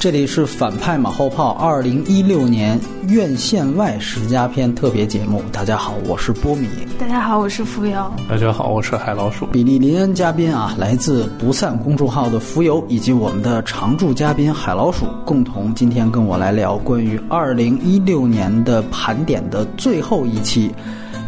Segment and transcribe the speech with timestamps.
[0.00, 5.42] 这里是反派马后炮二零一六年院线外十佳片特别节目。
[5.52, 6.66] 大家好，我是波米。
[6.98, 8.10] 大家好，我是浮游。
[8.26, 9.44] 大家好，我是海老鼠。
[9.48, 20.74] 比利林恩嘉宾啊，来自不散公众号的浮游，以及我们的常驻嘉宾海老鼠，共同今天跟我来聊关于二零一六年的盘点的最后一期。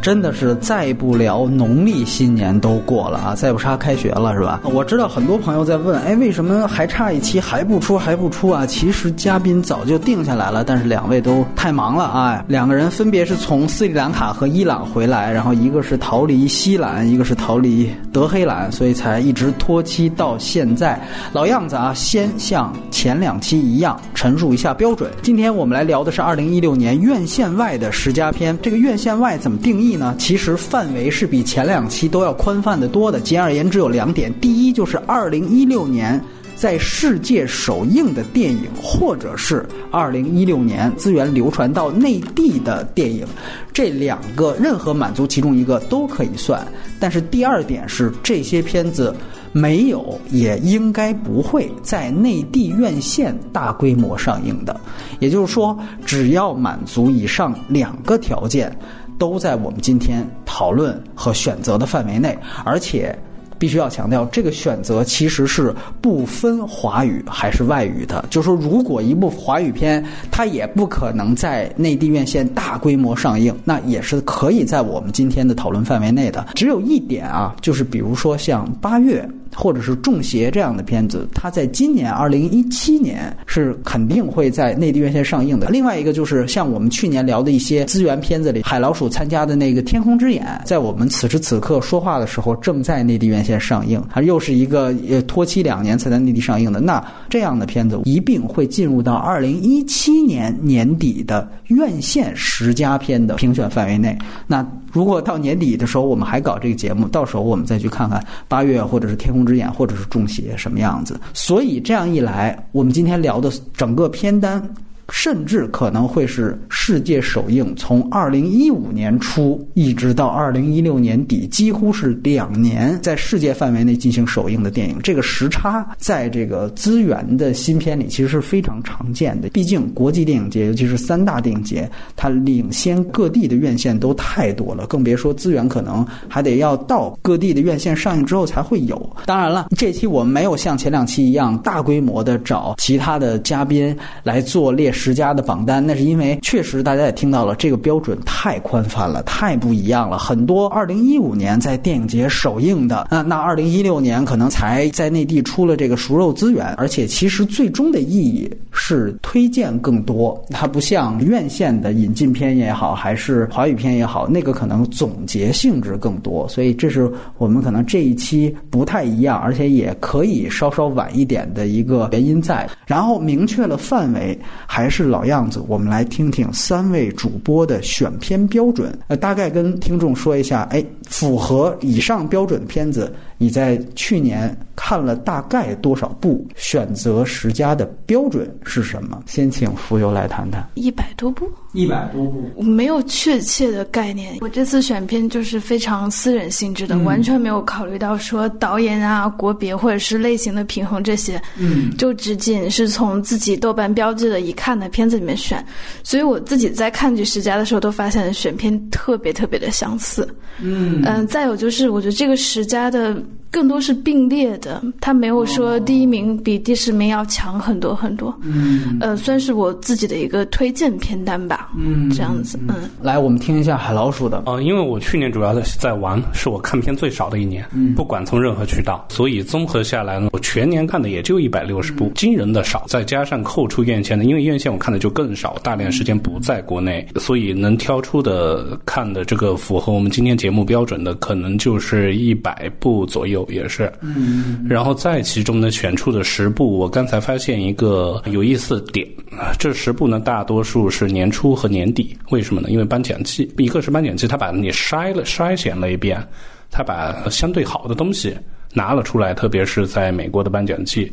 [0.02, 4.60] 真的是再不聊农历新年都过了啊，再不差开学了是吧？
[4.64, 8.66] 我知道很多朋友在问，哎，为什么还差一期还不出还不出啊？
[8.66, 12.44] 其实嘉宾早就定下来了，但是两位都太忙了啊。
[12.48, 21.00] 两个人分别是从斯里兰卡和伊朗回来，然后一个是逃离西兰，一个是逃离德黑兰，所以才一直拖期到现在。
[21.32, 25.08] 老样子啊，先像前两期一样陈述一下标准。
[25.22, 28.58] 今天我们来聊的是二零一六年院线外的十佳片。
[28.60, 29.91] 这个院线外怎么定义？
[29.96, 33.20] 呢，其实范围是比前两期都要宽泛的多的。
[33.20, 36.22] 简而言之，有两点：第一，就是二零一六年
[36.54, 43.26] 在世界首映的电影，或者是二零一六年资源流传到内地的电影，
[43.72, 46.66] 这两个任何满足其中一个都可以算。
[47.00, 49.14] 但是第二点是，这些片子
[49.52, 54.80] 没有，也应该不会在内地院线大规模上映的。
[55.18, 58.76] 也就是说，只要满足以上两个条件。
[59.22, 63.16] 都在我们今天讨论和选择的范围内，而且
[63.56, 68.24] 必须要强调，这个选择其实是不分华语还是外语的。
[68.30, 76.44] 就是说，如果一部华语片它也不可能在内地院线大规模上映，那也是可以在我们今天的讨论范围内的。
[76.56, 79.24] 只有一点啊，就是比如说像八月。
[79.54, 85.68] 或者是《中邪》这样的片子，它在今年二零一七年是肯定会在内地院线上映的。
[85.68, 96.80] 另外一个就是像我们去年聊的一些资源片子里，海老鼠参加的那个《天空之眼》，在我们此时此刻说话的时候正在内地院线上映，它又是一个呃拖期两年才在内地上映的。
[96.80, 104.16] 那这样的片子一并会进入到二零一七年年底的院线十佳片的评选范围内。
[104.46, 111.20] 那如果到年底的时候我们还搞这个节目，到时候我们再去看看八月或者是《天空之眼》或者是《中邪》什么样子。
[111.34, 114.62] 所以这样一来，我们今天聊的整个片单。
[115.10, 124.98] 甚至可能会是世界首映，从二零一五年初一直到二零一六年底，几乎是两年在世界范围内进行首映的电影。
[125.02, 129.48] 这个时差在这个资源的新片里其实是非常常见的。
[129.50, 139.16] 毕竟国际电影节，尤其是三大电影节，它领先各地的院线都太多了，更别说资源可能还得要到各地的院线上映之后才会有。
[139.26, 144.91] 当然了，这期我们没有像前两期一样大规模的找其他的嘉宾来做列。
[144.92, 150.18] 十佳的榜单，那是因为确实大家也听到了，这个标准太宽泛了，太不一样了。
[150.18, 166.46] 很多二零一五年在电影节首映的，那那二零一六年可能才在内地出了这个熟肉资源，而且其实最终的意义是推荐更多，它不像院线的引进片也好，还是华语片也好，那个可能总结性质更多。
[166.48, 172.68] 所以这是我们可能这一期不太一样，而且也可以稍稍晚一点的一个原因在。
[172.86, 174.81] 然后明确了范围，还。
[174.82, 178.92] 还是老样子，我们来听听三位主播的选片标准。
[179.06, 186.46] 呃，大概跟听众说一下，哎，符合以上标准的片子，你在去年看了大概多少部？
[186.54, 189.20] 选择十佳的标准是什么？
[189.26, 190.64] 先请浮游来谈谈。
[190.74, 191.50] 一百多部。
[191.72, 194.36] 一百多部，我没有确切的概念。
[194.42, 201.42] 我这次选片就是非常私人性质的，完全没有考虑到说导演啊、国别或者是类型的平衡这些。
[201.58, 205.64] 嗯，就只仅是从自己豆瓣标记的一看的片子里面选。
[206.04, 210.28] 所以我自己在看这十佳的时候，都发现选片特别特别的相似。
[210.60, 213.20] 嗯嗯，再有就是，我觉得这个十佳的。
[213.52, 218.34] 更多是并列的，他没有说第一名比第十名要强很多很多。
[218.42, 221.70] 嗯，呃，算是我自己的一个推荐片单吧。
[221.78, 222.58] 嗯，这样子。
[222.66, 224.42] 嗯，来，我们听一下海老鼠的。
[224.46, 227.62] 哦，因为我去年主要的在玩，是我看片最少的一年。
[227.74, 232.86] 嗯，不管从任何渠道，所以综合下来呢，我全年看的也就一百六十部，惊人的少。
[232.88, 243.41] 再加上扣除院线的，因为院线我看的就更少，大量时间不在国内，所以能挑出的看的这个符合我们今天节目标准的，可能就是一百部左右。
[243.50, 249.06] 也是，嗯，然后在其中呢选出的十部，我刚才发现一个有意思的点
[249.38, 252.70] 啊，这十部呢大多数是年初和年底，为什么呢？
[252.70, 256.24] 因为颁奖季，一个是颁奖季，他把你筛了筛选了一遍，
[256.70, 258.34] 他把相对好的东西
[258.72, 261.12] 拿了出来，特别是在美国的颁奖季，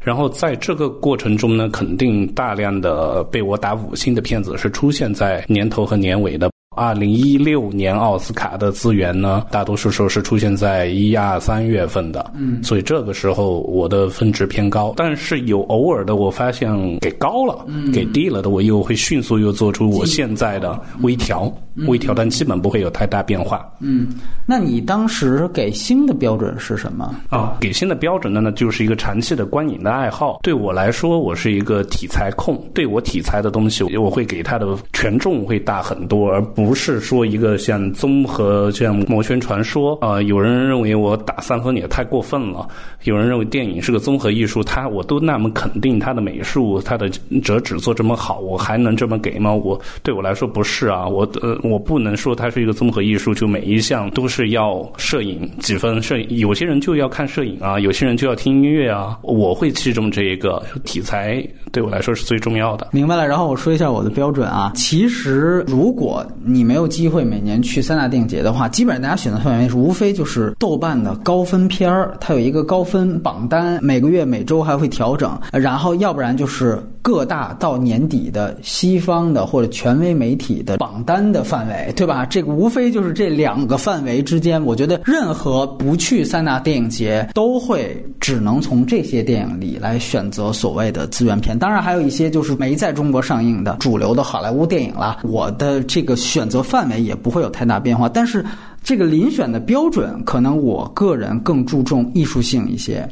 [0.00, 6.51] 然后在这个过程中呢，肯定大量的被我打五星的片子是出现在年头和年尾的。
[6.74, 14.94] 二零一六年奥斯卡的资源呢，大多数时候是出现在一二三月份的，嗯，所以这个时候我的分值偏高。
[14.96, 16.70] 但是有偶尔的，我发现
[17.00, 21.52] 给高了，给低了的，我又会迅速又做出我现在的微调，
[21.88, 23.70] 微调，但基本不会有太大变化。
[23.80, 24.08] 嗯，
[24.46, 27.14] 那你当时给新的标准是什么？
[27.28, 30.38] 啊，给新的标准的，呢就是一个长期的观影的爱好。
[30.42, 36.61] 对我来说，我是一个题材控，对我题材的东西，我会给它的权重会大很多，而不。
[36.64, 42.66] 不是说一个像综合像魔圈传说啊，有人认为我打三分也太过分了，
[43.04, 47.08] 有人认为电影是个综合艺术，他我都那么肯定他的美术，他的
[47.42, 49.52] 折纸做这么好，我还能这么给吗？
[49.52, 62.88] 我对我来说不是啊，我呃我不能说它是一个综合艺术，就每一项都是要摄影几分，摄影有些人就要看摄影啊，有些人就要听音乐啊，我会器重这一个题材，对我来说是最重要的。
[62.92, 66.24] 明白了，然后我说一下我的标准啊，其实如果。
[66.52, 82.24] 你没有机会每年去三大电影节的话，基本上大家选择范围无非就是豆瓣的高分片儿，它有一个高分榜单，每个月每周还会调整，然后要不然就是各大到年底的西方的或者权威媒体的榜单的范围，对吧？
[82.24, 95.18] 这个无非就是这两个范围之间，我觉得任何不去三大电影节都会只能从这些电影里来选择所谓的资源片，当然还有一些就是没在中国上映的主流的好莱坞电影了。
[95.24, 96.16] 我的这个。
[96.22, 98.44] 选择范围也不会有太大变化，但是
[98.82, 103.06] 这个遴选的标准，可能我个人更注重艺术性一些，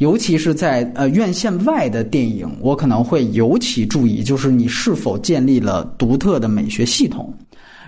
[0.00, 7.30] 尤其是在呃院线外的电影，我可能会尤其注意，就是你是否建立了独特的美学系统。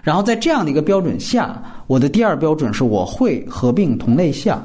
[0.03, 4.63] 然后在这样的一个标准下，我的第二标准是我会合并同类项。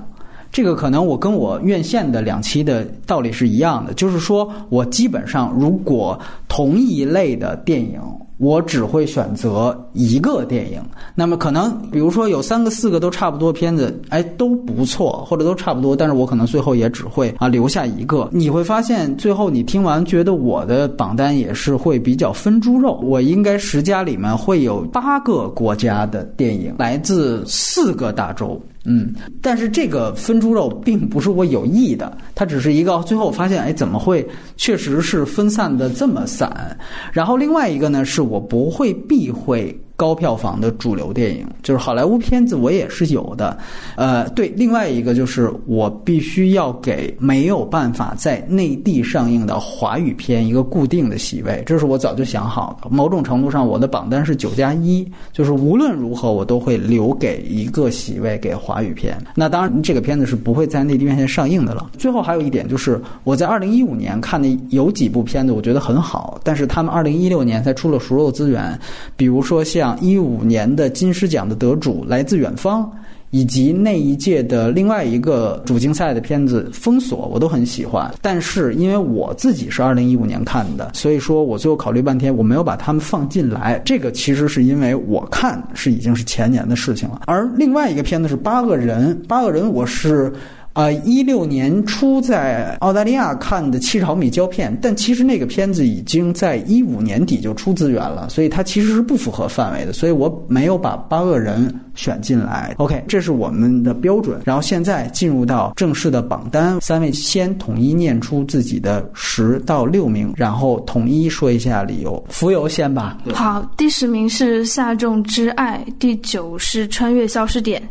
[0.52, 6.20] 这个可能我跟我院线的两期的道理是一样的，就是说我基本上如果
[6.50, 8.02] 同一类的电影。
[8.38, 10.80] 我只会选择一个电影，
[11.16, 18.30] 那么可能比如说有三个、四个都差不多片子，哎都不错，或者都差不多，但是我可能最后也只会啊留下一个。
[18.32, 28.62] 你会发现最后你听完觉得我的榜单也是会比较分猪肉，我应该十家里面会有八个国家的电影，来自四个大洲。
[28.90, 34.26] 嗯，但是这个分猪肉并不是我有意的，它只是一个最后我发现，哎，怎么会
[34.56, 36.78] 确实是分散的这么散？
[37.12, 39.78] 然后另外一个呢，是我不会避讳。
[39.98, 43.58] 高票房的主流电影，就是好莱坞片子，我也是有的。
[43.96, 52.88] 呃，对，另外一个就是我必须要给没有办法在内地上映的华语片一个固定的席位，这是我早就想好的。
[52.92, 55.04] 某种程度上，我的榜单是九加一，
[55.34, 59.18] 就是无论如何我都会留给一个席位给华语片。
[59.34, 61.90] 那当然，这个片子是不会在内地院线上映的了。
[61.98, 68.80] 最后还有一点就是，我在二零一五年看的有几部片子，我觉得很好，但是他们二零一六年才出了熟肉资源，
[69.16, 69.87] 比如说像。
[70.02, 72.90] 一五年的金狮奖的得主来自远方，
[73.30, 78.12] 以及那一届的另外一个主竞赛的片子《封锁》，我都很喜欢。
[78.22, 83.82] 但是因为我自己是二零一五年看的，所以说我最后考虑半天，我没有把他们放进来。
[83.86, 87.22] 这个其实是因为我看是已经是前年的事情了。
[87.26, 90.34] 而另外一个片子是《八个人》，《八个人》我是。
[90.78, 102.76] 啊，一六年初在澳大利亚看的七十毫米胶片，但其实那个片子已经在一五年底就出资源了，所以它其实是不符合范围的，所以我没有把八个人选进来。
[102.78, 104.40] OK，这是我们的标准。
[104.46, 112.24] 然后现在进入到正式的榜单，三位先统一念出自己的十到六名，然后统一说一下理由。
[112.30, 113.18] 浮游先吧。
[113.34, 117.82] 好，第十名是夏仲之爱，第九是穿越消失点，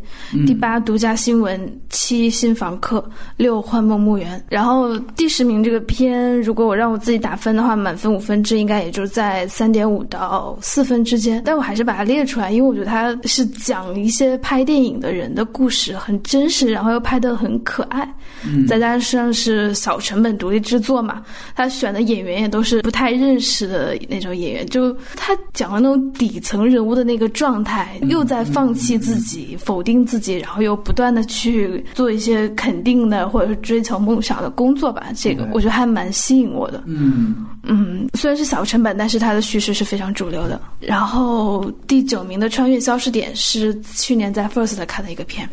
[0.46, 2.75] 第八独家新闻，七新房。
[2.80, 3.04] 课
[3.36, 11.42] 六幻梦墓园，然后第十名这个片，如果我让我自己打分的话，满分五分制应该也就在三点五到四分之间。
[11.44, 18.08] 但我还是把它列出来，因为我觉得它是讲一些拍电影的人的故事，很真实，然后又拍得很可爱。
[18.68, 21.22] 再加上是小成本独立制作嘛，
[21.54, 32.46] 他选的演员也都是不太认识的那种演员，就他讲的那种底层人物的那个状态，又在放弃自己、否定自己，然后又不断的去做一些。
[32.66, 36.82] 肯定的，或者是追求梦想的工作吧，这个我觉得还蛮吸引我的。
[36.84, 40.60] 嗯嗯，虽然是小成本，但是它的叙事是非常主流的。
[40.80, 45.48] 然后第九名的《穿越消失点》是去年在 First 看的一个片，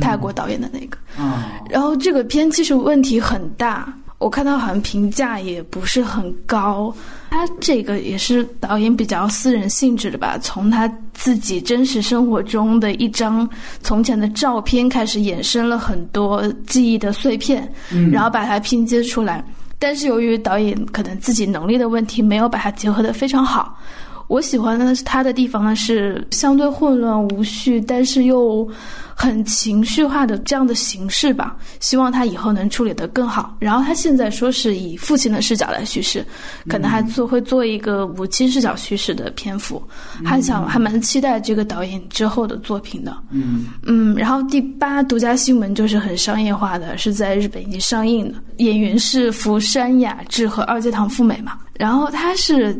[0.00, 0.98] 泰国导演的那个。
[1.16, 3.96] 啊，然后这个片其实问题很大。
[4.18, 6.92] 我看到好像评价也不是很高，
[7.30, 13.48] 他这个也是导演比较私人性质的吧，从他自己真实生活中的一张
[13.82, 17.70] 从前的照片开始，衍生了很多记忆的碎片，
[18.10, 19.44] 然后把它拼接出来。
[19.78, 23.78] 但是由于导演可能自己能力的问题，没有把它结合的非常好。
[24.28, 28.66] 我喜欢的是他的地方呢是相对混乱无序，但是又
[29.18, 31.56] 很情绪化的这样的形式吧。
[31.80, 33.56] 希望他以后能处理得更好。
[33.58, 36.24] 然后他现在说是以父亲的视角来叙事，
[36.68, 39.82] 可能还做会做一个母亲视角叙事的篇幅，
[40.22, 43.16] 还想还蛮期待这个导演之后的作品的。
[43.30, 51.58] 嗯嗯，然后第八独家新闻就是很商业化的，是在日本已经上映的，演员是福山雅治和二阶堂富美嘛。
[51.74, 52.78] 然后他是。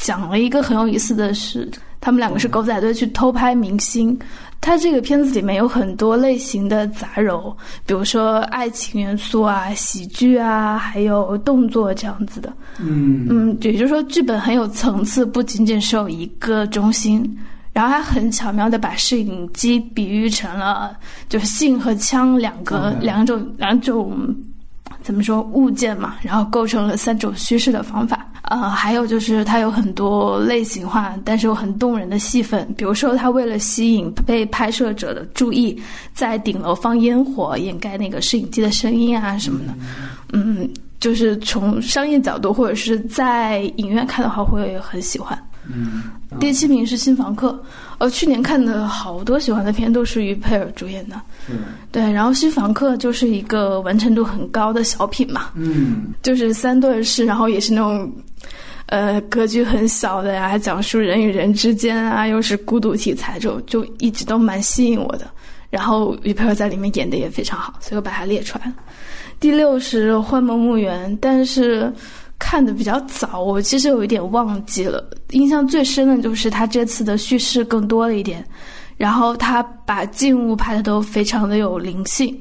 [0.00, 1.68] 讲了一个很有意思的事，
[2.00, 4.16] 他们两个是狗仔队去偷拍明星。
[4.60, 7.54] 他这个片子里面有很多类型的杂糅，
[7.86, 12.52] 比如说爱情元素啊、喜剧啊，还有动作这样子的。
[12.78, 17.38] 嗯嗯，也就是说剧本很有层次，不仅仅是有一个中心。
[17.72, 20.96] 然后他很巧妙的把摄影机比喻成了
[21.28, 24.34] 就是性和枪两个两种两种
[25.08, 28.26] 怎么说物件嘛，然后构成了三种叙事的方法。
[28.42, 32.68] 呃，还有就是它有很多类型化，但是又很动人的戏份。
[32.76, 39.72] 比如说，他为了吸引被拍摄者的注意，在顶楼放烟火，掩盖那个摄影机的声音啊什么的。
[40.34, 40.68] 嗯，
[41.00, 45.42] 就是从商业角度或者是在影院看的话，会很喜欢。
[45.70, 46.02] 嗯，
[46.40, 47.62] 第七名是新房客。
[47.98, 51.20] 呃，去年看的好多喜欢的片都是于佩尔主演的，
[51.90, 52.00] 对。
[52.12, 58.12] 然后新房客就是一个完成度很高的小品嘛，嗯，就是三段式，然后也是那种，
[58.86, 65.28] 呃，格局很小的呀，讲述人与人之间啊，又是孤独题材，就就一直都蛮吸引我的。
[65.68, 68.74] 然后于佩尔在里面演的也非常好，所以我把它列出来了。
[69.40, 71.92] 第六是《幻梦墓园》，但是。
[72.38, 75.04] 看的比较早，我其实有一点忘记了。
[75.30, 78.44] 印象最深的就是他这次的叙事更多了一点，
[78.96, 82.38] 然后他把静物拍的都非常的有灵性，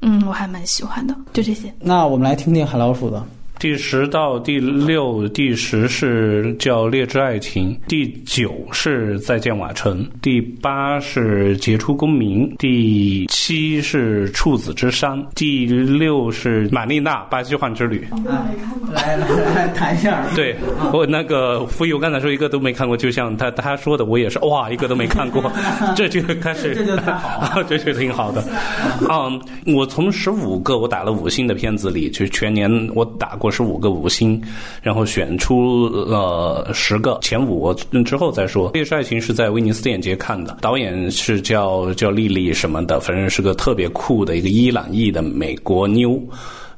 [0.00, 1.14] 嗯，我还蛮喜欢的。
[1.32, 1.72] 就这些。
[1.80, 3.24] 那我们来听听海老鼠的。
[3.62, 18.04] 第十到第六，第十是叫《劣质爱情》，第九是再见瓦城，第八是杰出公民，第七是处子之殇，第六是玛丽娜巴西幻之旅。
[18.92, 20.26] 来来来，谈一下。
[20.34, 20.56] 对
[20.92, 25.40] 我那个浮游刚才说一个都没看过，就像他他说的，我也是哇，一个都没看过，
[25.94, 28.42] 这就开始这就太好， 这就挺好的。
[29.08, 29.40] 嗯，
[29.72, 33.51] 我从十五个我打了五星的片子里，就全年我打过。
[33.52, 34.42] 十五个五星，
[34.82, 37.72] 然后选出了十个前五，
[38.04, 38.68] 之后再说。
[38.74, 46.20] 《烈士爱情》是在威尼斯电影节看的，导演是叫叫丽丽什么的，反正是个特别酷的一个伊朗裔的美国妞。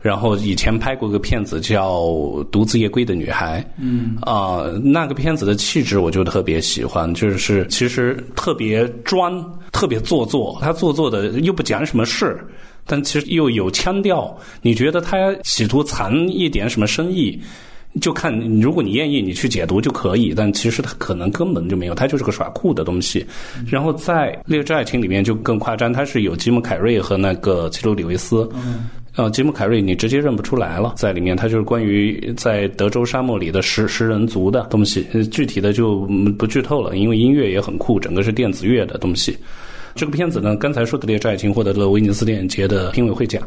[0.00, 2.00] 然后以前拍过个片子叫
[2.50, 9.32] 《独自夜归的女孩》，嗯啊，那个片子的气质我就特别喜欢，就是其实特别专，
[9.72, 12.38] 特别做作，他做作的又不讲什么事。
[12.86, 17.40] 但其实又有腔调，你觉得他企图藏一点什么深意？
[18.00, 20.34] 就看如果你愿意，你去解读就可以。
[20.36, 23.24] 但其实他可能根本就没有，他就是个耍酷的东西。
[23.66, 28.48] 然后在《劣质爱情》里面就更夸张，他是有吉姆·凯瑞和那个基努·里维斯。
[28.52, 28.90] 嗯。
[29.16, 36.00] 呃，吉姆·凯瑞你直接认不出来了，在里面他就是关于在德州沙漠里的食食人族的东西，具体的就
[36.36, 39.38] 不剧透了，因为音乐也很酷，整个是电子乐的东西。
[39.94, 43.40] 这个片子呢，刚才说的《劣质爱情》获得了威尼斯电影节的评委会奖，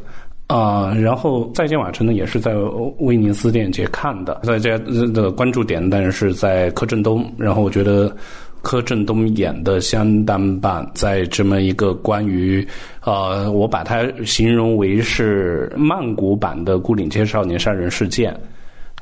[0.47, 2.55] 啊，然后《再见瓦城》呢，也是在
[2.99, 4.41] 威尼斯电影节看的。
[4.45, 4.77] 大家
[5.13, 8.15] 的关注点当然是在柯震东，然后我觉得
[8.61, 12.65] 柯震东演的相当棒，在这么一个关于，
[13.03, 18.33] 呃，我把它形容为是曼谷版的《孤岭街少年杀人事件》，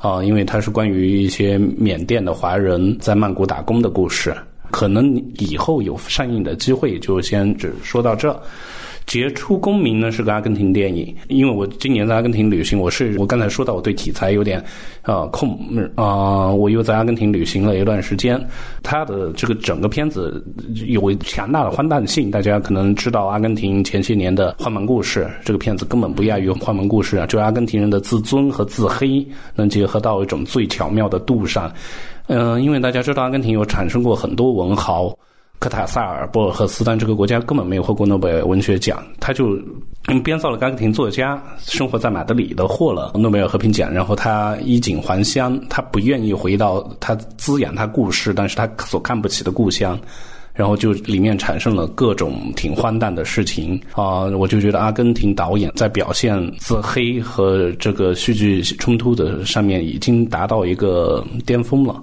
[0.08, 4.36] 啊，因为它是关于一些缅甸的华人在曼谷打工的故事。
[4.72, 8.38] 可能以后有上映的机会，就先只说到这。
[9.06, 14.64] 杰出公民呢是个阿根廷电影，因为我今年在阿根廷旅行，我是我刚才说到我对题材有点
[15.04, 15.58] 呃空
[15.96, 18.44] 啊，我又在阿根廷旅行了一段时间。
[18.82, 20.44] 他的这个整个片子
[20.88, 31.72] 有强大的荒诞性，大家可能知道阿根廷前些年的荒蛮故事，这个片子根本不亚于荒蛮故事啊，就阿根廷人的自尊和自黑能结合到一种最巧妙的度上。
[32.28, 35.16] 嗯，因为大家知道阿根廷有产生过很多文豪，
[35.60, 39.04] 科塔萨尔、博尔赫斯，但这个国家根本没有获过诺贝尔文学奖。
[39.20, 39.58] 他就
[40.24, 43.92] 编造了阿根廷作家生活在马德里的，获了诺贝尔和平奖。
[43.92, 50.00] 然后他衣锦还乡，他不愿意回到他滋养他故事，但是他所看不起的故乡。
[50.54, 54.24] 然后就里面产生了各种挺荒诞的事情啊！
[54.24, 62.02] 我就觉得阿根廷导演在表现自黑和这个戏剧冲突的上面已经达到一个巅峰了。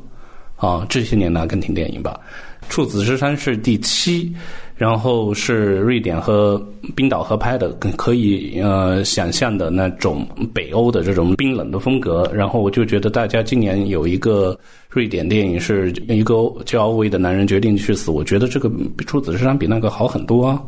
[0.57, 2.21] 啊，这些年的阿根廷电影吧，
[2.73, 4.33] 《处子之山》是第七，
[4.79, 6.59] 然后是瑞典和
[6.97, 12.27] 冰岛合拍的，可以呃想象的那种北欧的这种冰冷的风格。
[12.33, 18.71] 然后我就觉得大家今年有一个瑞典电影是一个叫欧维的男人决定去死，我觉得这个
[19.05, 20.59] 《处子之山》比那个好很多啊。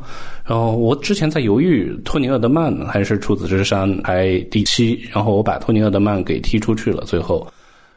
[0.44, 7.46] 然后我之前在犹豫托尼·厄德曼还是《处子之山》排第七，然后我把托尼·厄德曼给踢出去了，最后。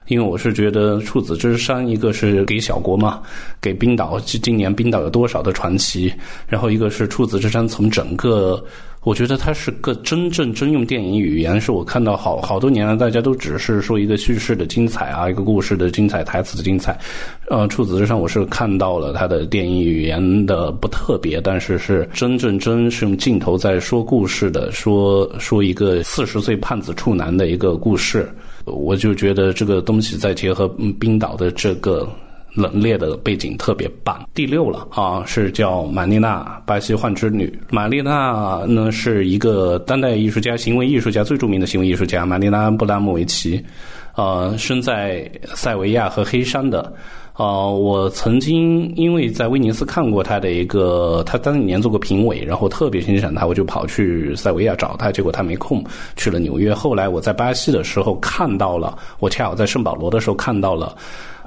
[0.08, 3.22] 因为我是觉得《处子之山》一个是给小国嘛，
[3.62, 6.14] 给冰岛，今年冰岛有多少的传奇？
[6.48, 8.64] 然后一个是《处子之山》，从整个，
[9.08, 17.00] 我觉得它是个真正真用电影语言，是我看到好好多年了，大家都只是说一个叙事的精彩啊，一个故事的精彩，台词的精彩。
[17.50, 28.30] 呃，《处子之山》我是看到了它的电影语言的不特别，但是是真正真是用镜头在说故事的，说说一个四十岁胖子处男的一个故事。
[28.66, 30.68] 我就觉得这个东西再结合
[31.00, 32.06] 冰岛的这个
[32.58, 34.28] 冷冽的背景特别棒。
[34.34, 37.58] 第六了啊，是叫玛丽娜·巴西幻之女。
[37.70, 43.64] 玛丽娜呢是一个当代艺术家、行为艺术家最著名的行为艺术家玛丽娜·布拉莫维奇，
[44.16, 46.92] 呃，生在塞维亚和黑山的。
[47.36, 55.84] 呃，我曾经因为在威尼斯看过他的一个，他当年做过评委，然后特别欣赏他，我就跑去塞维亚找他，结果他没空，
[56.16, 56.74] 去了纽约。
[56.74, 60.98] 后来我在巴西的时候看到了，我恰好在圣保罗的时候看到了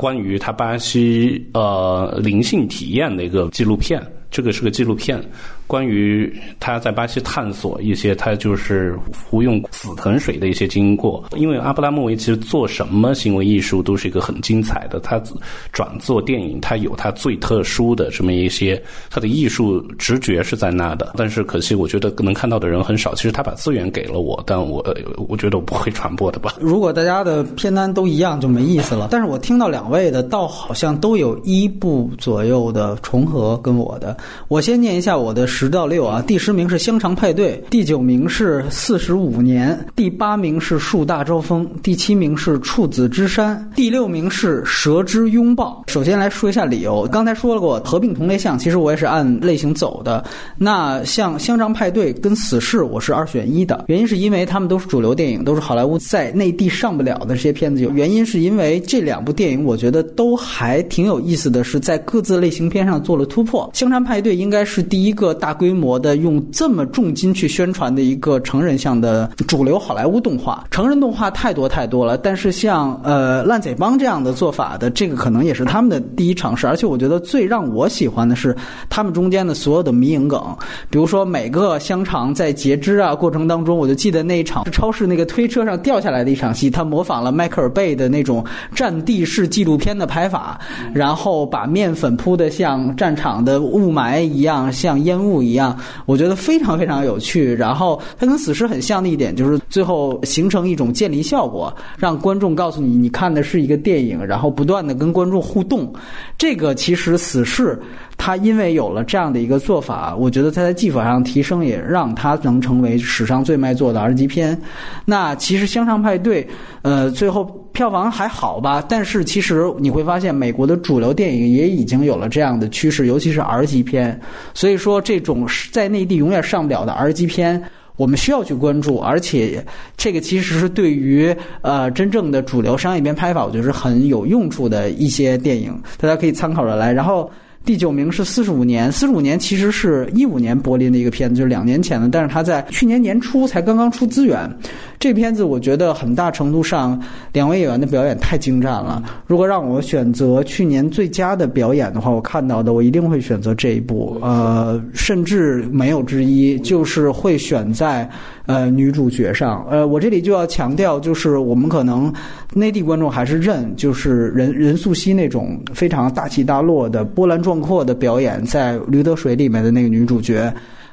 [0.00, 5.22] 关于他巴西呃灵性体验的一个纪录片，这个是个纪录片。
[5.70, 14.98] 关于他在巴西探索一些他就是服用死藤水的一些经过，因为阿布拉莫维奇做什么行为艺术都是一个很精彩的。
[14.98, 15.22] 他
[15.70, 21.12] 转做电影，他有他最特殊的这么一些，他的艺术直觉是在那的。
[21.16, 23.14] 但是可惜，我觉得能看到的人很少。
[23.14, 24.84] 其实他把资源给了我，但我
[25.28, 26.56] 我觉得我不会传播的吧。
[26.60, 29.06] 如果大家的片单都一样就没意思了。
[29.08, 34.16] 但是我听到两位的，倒好像都有一部左右的重合跟我的。
[34.48, 35.46] 我先念一下我的。
[35.60, 45.84] 十到六啊，第十名是香肠派对，第九名是四十五年，第八名是树大招风，第七名是处子之山，第六名是蛇之拥抱。
[45.88, 50.24] 首先来说一下理由，刚才说了过合并同类项，其实我也是按类型走的。
[50.56, 57.82] 那像香肠派对跟死侍，我是二选一的，原因是因为他们都是主流电影，都是好莱坞在内地上不了的这些片子。
[57.82, 63.68] 有原因是因为这两部电影，我觉得都还挺有意思的，是在各自类型片上做了突破。
[63.74, 65.49] 香肠派对应该是第一个大。
[65.50, 72.16] 大规模的用这么重金去宣传的一个成人向的主流好莱坞动画，成人动画太多太多了。
[72.16, 76.68] 但是像呃烂嘴帮这样的做法的，这个可能也是他们的第一尝试。
[76.68, 78.56] 而且我觉得最让我喜欢的是
[78.88, 80.40] 他们中间的所有的迷影梗，
[80.88, 90.60] 比如说每个香肠在截肢啊过程当中，我就记得那一场超市那个推车上掉下来的一场戏，他模仿了迈克尔贝的那种战地式纪录片的拍法，
[90.94, 95.39] 然后把面粉铺的像战场的雾霾一样，像烟雾。
[95.40, 95.74] 不一样，
[96.04, 97.54] 我觉得非常非常有趣。
[97.54, 105.90] 然后它跟死侍很像的一点，就是最后形成一种建立效果，让观众告诉你你看的是一个电影，然后不断的跟观众互动。
[106.36, 107.80] 这个其实死侍
[108.22, 114.60] 它因为有了这样的一个做法，我觉得它在技法上提升，也让它能成为史上最卖座的 R 级片。
[115.06, 116.46] 那其实香肠派对，
[116.82, 117.56] 呃，最后。
[117.72, 124.20] 票房还好吧，但是其实你会发现，美国的主流电影也已经有了这样的趋势，尤其是 R 级片。
[124.52, 127.62] 所以说，这种在内地永远上不了的 R 级片，
[127.96, 128.98] 我们需要去关注。
[128.98, 129.64] 而且，
[129.96, 136.92] 这个其实是对于呃真正的主流商业片拍法，我觉得是很有用处的一些电影，大家可以参考着来。
[136.92, 137.30] 然后。
[137.64, 144.50] 第九名是四十五年，四十五年其实是一五年柏林的一个片子，就是两年前的，但是他在去年年初才刚刚出资源。
[144.98, 147.00] 这片子我觉得很大程度上，
[147.32, 149.02] 两位演员的表演太精湛了。
[149.26, 158.08] 如果让我选择去年最佳的表演的话，我看到的我一定会选择这一部，呃，甚至没有之一，就是会选在
[158.46, 159.64] 呃女主角上。
[159.70, 162.12] 呃，我这里就要强调，就是我们可能
[162.52, 167.60] 内地观众还是认，就是任任素汐那种非常大起大落的波澜壮。
[167.60, 170.50] 阔的表演，在《驴得水》里面的那个女主角，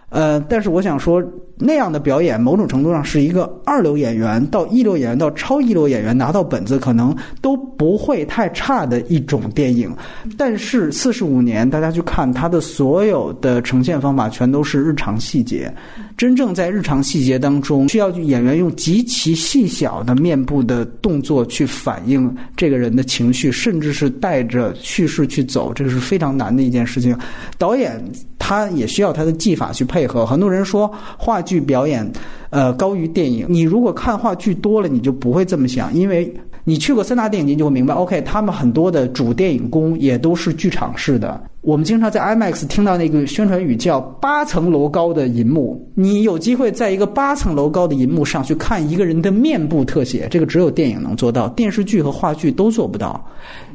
[0.10, 1.24] 呃，但是我想说。
[1.60, 9.92] 那样的表演，某种程度上是一个二流演员到一流演员到超一流演员拿到本子可能都不会太差的一种电影。
[10.38, 15.74] 但是四十五年，大家去看他的所有的呈现方法，全都是日常细节。
[16.18, 27.18] 真正在日常细节当中，需要演员用极其细小的面部的动作去反映这个人的情绪，甚至是带着叙事去走，这个是非常难的一件事情。
[27.58, 28.04] 导演
[28.40, 30.26] 他也需要他的技法去配合。
[30.26, 31.38] 很多人说话。
[31.48, 32.12] 剧表演，
[32.50, 33.46] 呃，高于电影。
[33.48, 36.34] 你如果看话剧多了，你就不会这么想，因为
[36.66, 37.94] 你去过三大电影节，就会明白。
[37.94, 41.42] OK，他们很多的主电影工也都是剧场式的。
[41.68, 53.22] 我们经常在 IMAX 听到那个宣传语叫“八层楼高的银幕”，你有机会在一个八层楼高的银幕上去看一个人的面部特写，这个只有电影能做到，电视剧和话剧都做不到。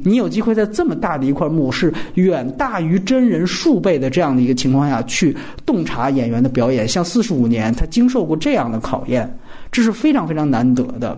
[0.01, 9.31] 你有机会在这么大的一块幕，是远大于真人数倍的这样的一个情况下去洞察演员的表演，像四十五年他经受过这样的考验，
[9.71, 11.15] 这是非常非常难得的。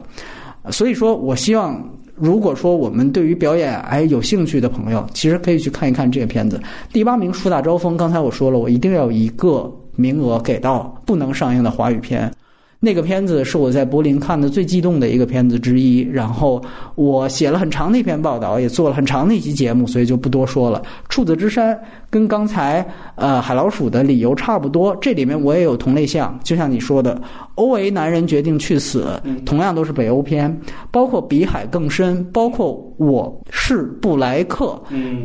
[0.71, 1.81] 所以说我希望。
[2.15, 6.60] 如果说我们对于表演哎有兴趣的朋友，其实可以去看一看这个片子。
[6.93, 12.32] 第八名《树大招风》，刚才我说了，我一定要有一个名额给到不能上映的华语片。
[12.78, 16.62] 那个片子是我在柏林看的最激动的一个片子之一，然后
[16.93, 20.84] 我写了很长的一篇报道，也做了很长的一期节目，所以就不多说了。
[21.10, 21.75] 处子之山
[22.12, 27.19] 跟刚才呃海老鼠的理由差不多，这里面我也有同类项，就像你说的，
[27.55, 30.55] 欧维男人决定去死，同样都是北欧片，
[30.91, 34.81] 包括比海更深，包括我是布莱克，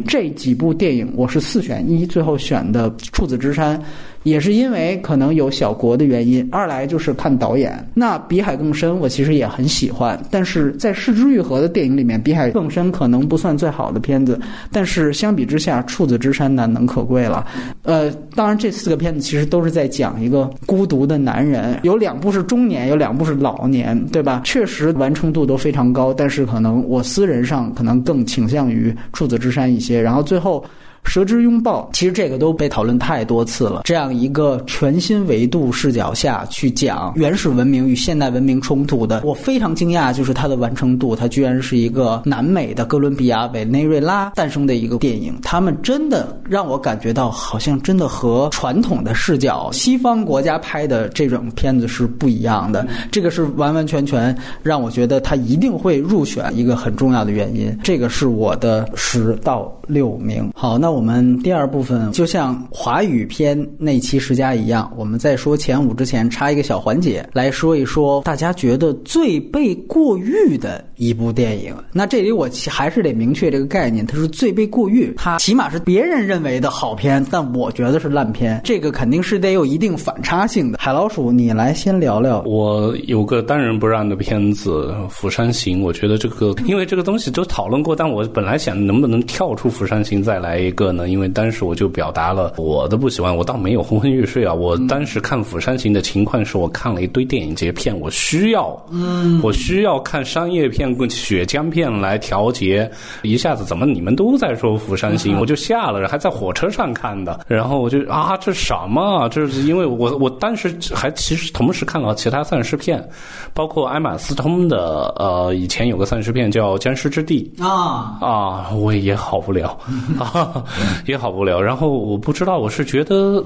[0.07, 3.81] 这几部电影我是四选一，最后选的处子之山。
[4.23, 7.83] 也是因为可能有小国的原因，二来就是看导演。
[7.95, 14.39] 那《比海更深》我其实也很喜欢，但是在失之愈合的电影里面，《比海更深》可能不算最好的片子，
[14.71, 17.47] 但是相比之下，《处子之山》难能可贵了。
[17.83, 24.43] 呃，当然这四个片子其实都是在讲一个孤独的男人，有两部是中年，有两部是老年，对吧？
[24.45, 30.01] 确实完成度都非常高，但是可能我私人上可能更倾向于《处子之山》一些。
[30.01, 30.65] 然后最后。
[31.05, 33.83] 蛇之拥抱，其实这个都被讨论太多次了。
[33.85, 45.37] 这样一个全新维度视角下去讲原始文明与现代文明冲突的，我非常惊讶，就是它的完成度，它居然是一个南美的哥伦比亚委内瑞拉诞生的一个电影。
[45.43, 52.87] 他们真的让我感觉到，好像真的和传统的视角西方国家拍的这种片子是不一样的。
[53.11, 57.77] 这个是完完全全让我觉得它一定会入选一个很重要的原因。
[57.83, 60.53] 这个是我的十到六名。
[60.55, 60.90] 好，那。
[60.91, 71.75] 我们第二部分就像华语片那期十佳一样，我们在说前五之前插一个小环节，来说一说大家觉得最被过誉的一部电影。
[71.93, 78.61] 那这里我还是得明确这个概念，它是最被过誉，它起码是别人认为的好片，但我觉得是烂片。
[78.65, 80.79] 这个肯定是得有一定反差性的。
[80.83, 82.43] 海老鼠，你来先聊聊。
[82.43, 90.91] 我有个当仁不让的片子《釜山行》，我觉得这个因为这个东西都讨论过，但我本来想能不能跳出《釜山行》再来一个。
[90.91, 91.09] 呢？
[91.09, 94.53] 因为当时我就表达了我的不喜欢，我倒没有昏昏欲睡啊。
[94.53, 102.91] 我当时看《釜山行》的情况是我看了一堆电影节片，我需要，嗯，我需要看商业片跟血浆片来调节。
[103.23, 107.41] 一下子怎么你们都在说《釜山行》，我就下了，还在火车上看的。
[107.47, 109.29] 然后我就啊，这什么？
[109.29, 113.09] 这是因为我我当时还其实同时看了其他丧尸片，
[113.55, 119.79] 包括埃玛斯通的呃，以前有个丧尸片叫《僵尸之地》啊啊，我也好无聊。
[121.07, 123.43] 也好无聊，然后我不知道，我是觉得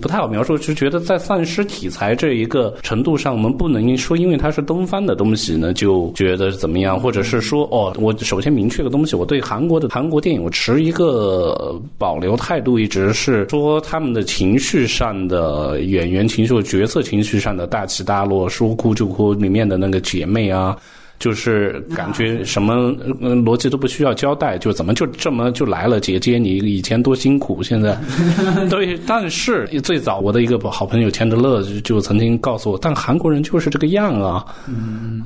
[0.00, 20.76] 不太好描述，是觉得在丧尸题材这一个程度上，我们不能说因为它是东方的东西呢，就觉得怎么样，或者是说哦，我首先明确个东西，我对韩国的韩国电影我持一个保留态度，一直是说他们的情绪上的演员情绪、角色情绪上的大起大落，说哭就哭，里面的那个姐妹啊。
[21.18, 25.98] 就是感觉什么逻辑都不需要交代，就怎么就这么就来了？
[25.98, 27.98] 姐姐，你以前多辛苦，现在
[28.70, 28.96] 对。
[29.06, 34.46] 但是最早我的一个好朋友钱德勒就曾经告诉我，但韩国人就是这个样啊。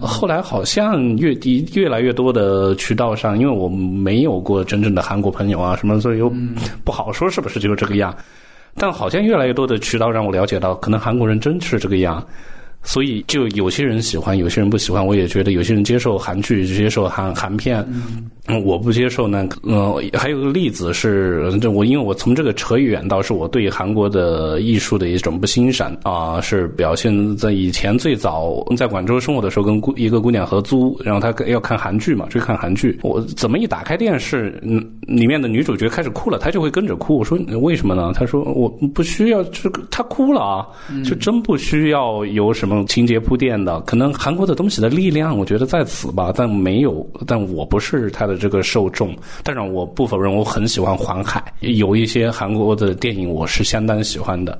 [0.00, 6.32] 后来好像越低越来越多的渠道上，因为我没有过真正的韩国朋友啊什么，所以又
[6.84, 8.16] 不好说是不是就是这个样。
[8.74, 12.26] 但好像越来越多的渠道让我了解到，可能韩国人真是这个样。
[12.82, 15.04] 所以，就有些人喜欢，有些人不喜欢。
[15.04, 17.84] 我也觉得，有些人接受韩剧，接受韩韩片。
[18.48, 19.48] 嗯，我不接受呢。
[19.62, 32.98] 呃，还有个例子是，我因为我从这个扯远到是我对韩国的艺术的一种不欣赏啊，是表现在以前最早在广州生活的时候，跟姑一个姑娘合租，然后她要看韩剧嘛，追看韩剧。
[33.02, 37.16] 我怎么一打开电视，嗯，里面的女主角开始哭了，她就会跟着哭。
[37.16, 38.12] 我说为什么呢？
[38.12, 40.66] 她说我不需要，这个她哭了啊，
[41.04, 43.80] 就真不需要有什么情节铺垫的。
[43.82, 48.36] 可能韩国的东西的力量，我觉得在此吧，但没有，但我不是他的。
[48.42, 54.58] 这个受众，当然我不否认，我很喜欢黄海，有一些韩国的电影我是相当喜欢的，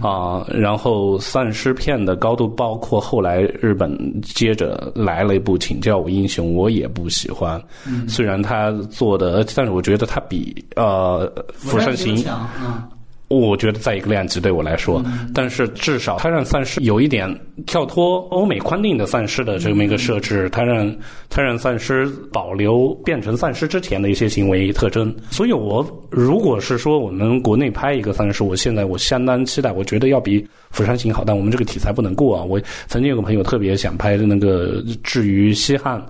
[0.00, 3.90] 啊，然后丧尸片的高度，包括后来日本
[4.22, 7.60] 接着来了一部《请叫我英雄》，我也不喜欢，
[8.06, 12.16] 虽然他做的，但是我觉得他比呃《釜山行》。
[13.28, 17.28] 我觉得在一个量级对我来说，但是至少它让丧尸有一点
[17.66, 20.94] 跳脱欧美宽定的丧尸的这么一个设置，它让
[21.30, 25.12] 它让丧尸保留变成丧尸之前的一些行为特征。
[25.30, 32.44] 所以，我如果是说我们国内拍一个丧尸，我现在我相当期待，我觉得要比《釜山行》好，但我们这个题材不能过啊。
[32.44, 36.00] 我曾经有个朋友特别想拍的那个至于西汉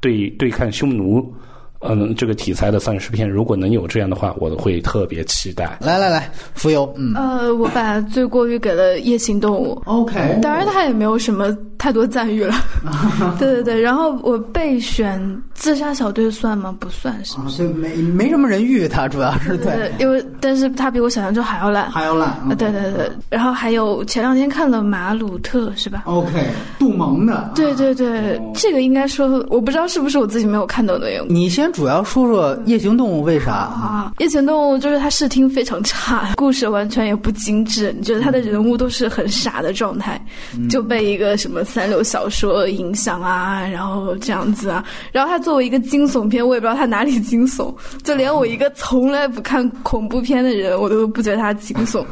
[0.00, 1.34] 对对抗匈奴。
[1.80, 5.78] 嗯，这个题材的丧尸片，如果能有这样的话，我会特别期待。
[5.80, 9.80] 来来来，浮游，嗯，呃，我把罪过于给了《夜行动物》。
[9.90, 12.54] OK，当然他也没有什么太多赞誉了。
[13.38, 15.18] 对对对，然后我备选
[15.54, 16.76] 《自杀小队》算吗？
[16.78, 17.38] 不算是。
[17.62, 22.36] 没没什么人誉他，主要是对，因为但是他比我想象中还要烂，还要烂。
[22.58, 26.46] 对对对，然后还有前两天看了《马鲁特》，是吧？OK，
[26.78, 27.52] 杜蒙的。
[27.54, 31.32] 对对对，这个应该说，我不知道是不是我自己没有看懂的缘故。
[31.32, 31.69] 你先。
[31.70, 34.12] 主要说说夜行动物为啥啊？
[34.18, 37.94] 夜行动物就是它视听非常差，故事完全也不精致。
[37.96, 40.20] 你觉得它的人物都是很傻的状态，
[40.68, 44.84] 就被一个什么三流小说影响啊，然后这样子啊。
[45.12, 52.04] 然后它作为一个惊悚片，我也不知道它哪里惊悚，就连我一个从来不看恐怖片的人，我都不觉得它惊悚。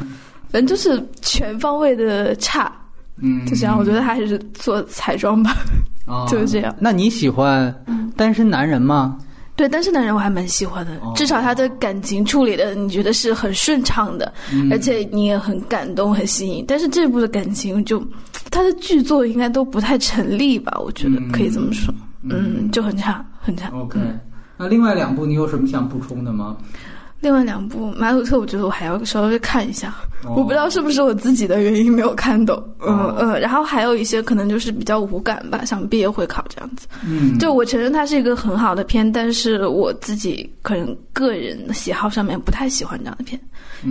[0.50, 2.72] 反正就是全方位的差，
[3.20, 3.78] 嗯，就这样。
[3.78, 5.54] 我觉得他还是做彩妆吧，
[6.26, 6.74] 就是这样。
[6.78, 7.74] 那你喜欢
[8.16, 9.18] 单身男人吗？
[9.58, 14.32] 对单身男人我还蛮喜欢的，至少他的感情处理的你觉得是很顺畅的，
[14.70, 16.64] 而且你也很感动很吸引。
[16.68, 18.00] 但是这部的感情就，
[18.52, 20.72] 他的剧作应该都不太成立吧？
[20.78, 21.92] 我觉得可以这么说，
[22.22, 23.68] 嗯，就很差很差。
[23.70, 23.98] OK，
[24.56, 26.56] 那另外两部你有什么想补充的吗？
[27.20, 33.40] 另外两部《马鲁特》，我觉得我还要稍微看一下，我不知道是不是我自己的原因没有看懂，嗯嗯。
[33.40, 36.86] 然后还有一些可能就是比较无感吧，像毕业会考这样子。
[37.04, 43.40] 嗯，就我承认它是一个很好的片，但是我自己可能个人喜好上面不太喜欢这样的片。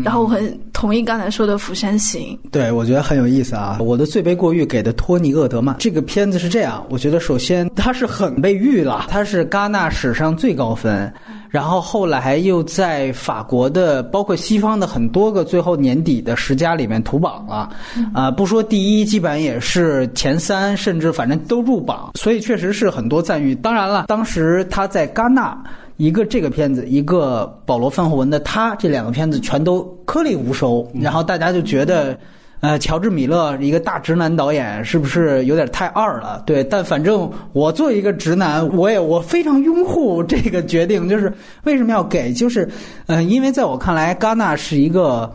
[0.04, 3.78] 然后我很同意刚才说的《釜山行》，对我觉得很有意思啊。
[3.80, 11.12] 我的最悲过誉给的托尼·厄德曼这个片子是这样，我觉得首先它是很被誉了，它是戛纳史上最高分。
[11.58, 17.68] 然后后来又在法国的，包括西方的很多个最后年底的十佳里面图榜了，
[18.14, 23.56] 啊，不说第一，基本也是前三，甚至反正都入榜，所以确实是很多赞誉。
[23.56, 25.60] 当然了，当时他在戛纳，
[25.96, 32.16] 一个这个片子，一个保罗·范霍文的他，这两个片子全都颗粒无收，然后大家就觉得。
[32.60, 36.42] 呃，乔治·米勒一个大直男导演，是不是有点太二了？
[36.46, 41.08] 对，但反正我作为一个直男，我也我非常拥护这个决定。
[41.08, 41.32] 就是
[41.66, 42.34] 为什么要给？
[42.34, 42.68] 就是，
[43.06, 45.32] 嗯，因为在我看来，戛纳是一个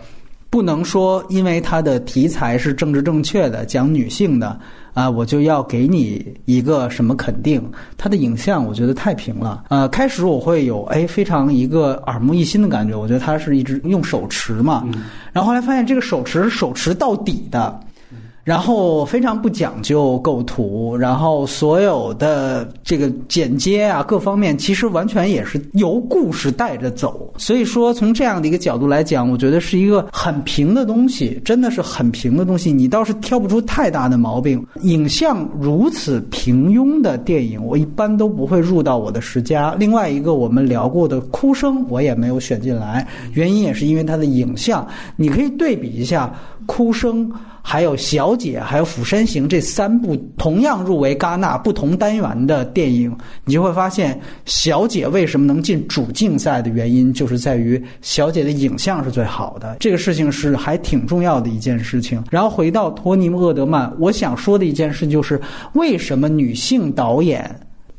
[0.51, 4.59] 不能说，因为它的题材是政治正确的，讲女性的。
[4.94, 7.62] 啊，我就要给你一个什么肯定？
[7.96, 9.64] 它的影像我觉得太平了。
[9.68, 14.87] 呃，开始我会有哎非常一个耳目一新的感觉，我觉得它是一直用手持嘛，
[15.33, 17.81] 然后后来发现这个手持是手持到底的。
[18.44, 27.33] 然后非常不讲究构图，然后所有的这个剪接啊，各方面其实完全也是由故事带着走。
[27.38, 34.64] 所以说，从这样的一个角度来讲，我觉得是一个很平的东西，真的是很平的东西，你倒是挑不出太大的毛病。
[34.83, 39.72] 影像如此平庸的电影，我一般都不会入到我的十佳。
[39.78, 46.33] 另外一个我们聊过的《哭声》，我也没有选进来，原因也是因为它的影像，你可以对比一下。
[46.64, 47.28] 哭声，
[47.62, 59.77] 还有小姐，还有釜山行这三部同样入围戛纳不同单元的电影，你就会发现，小姐为什么能进主竞赛的原因，就是在于小姐的影像是最好的。
[59.79, 62.22] 这个事情是还挺重要的一件事情。
[62.31, 65.40] 然后回到托尼·厄德曼，我想说的一件事就是，
[65.75, 67.48] 为什么女性导演？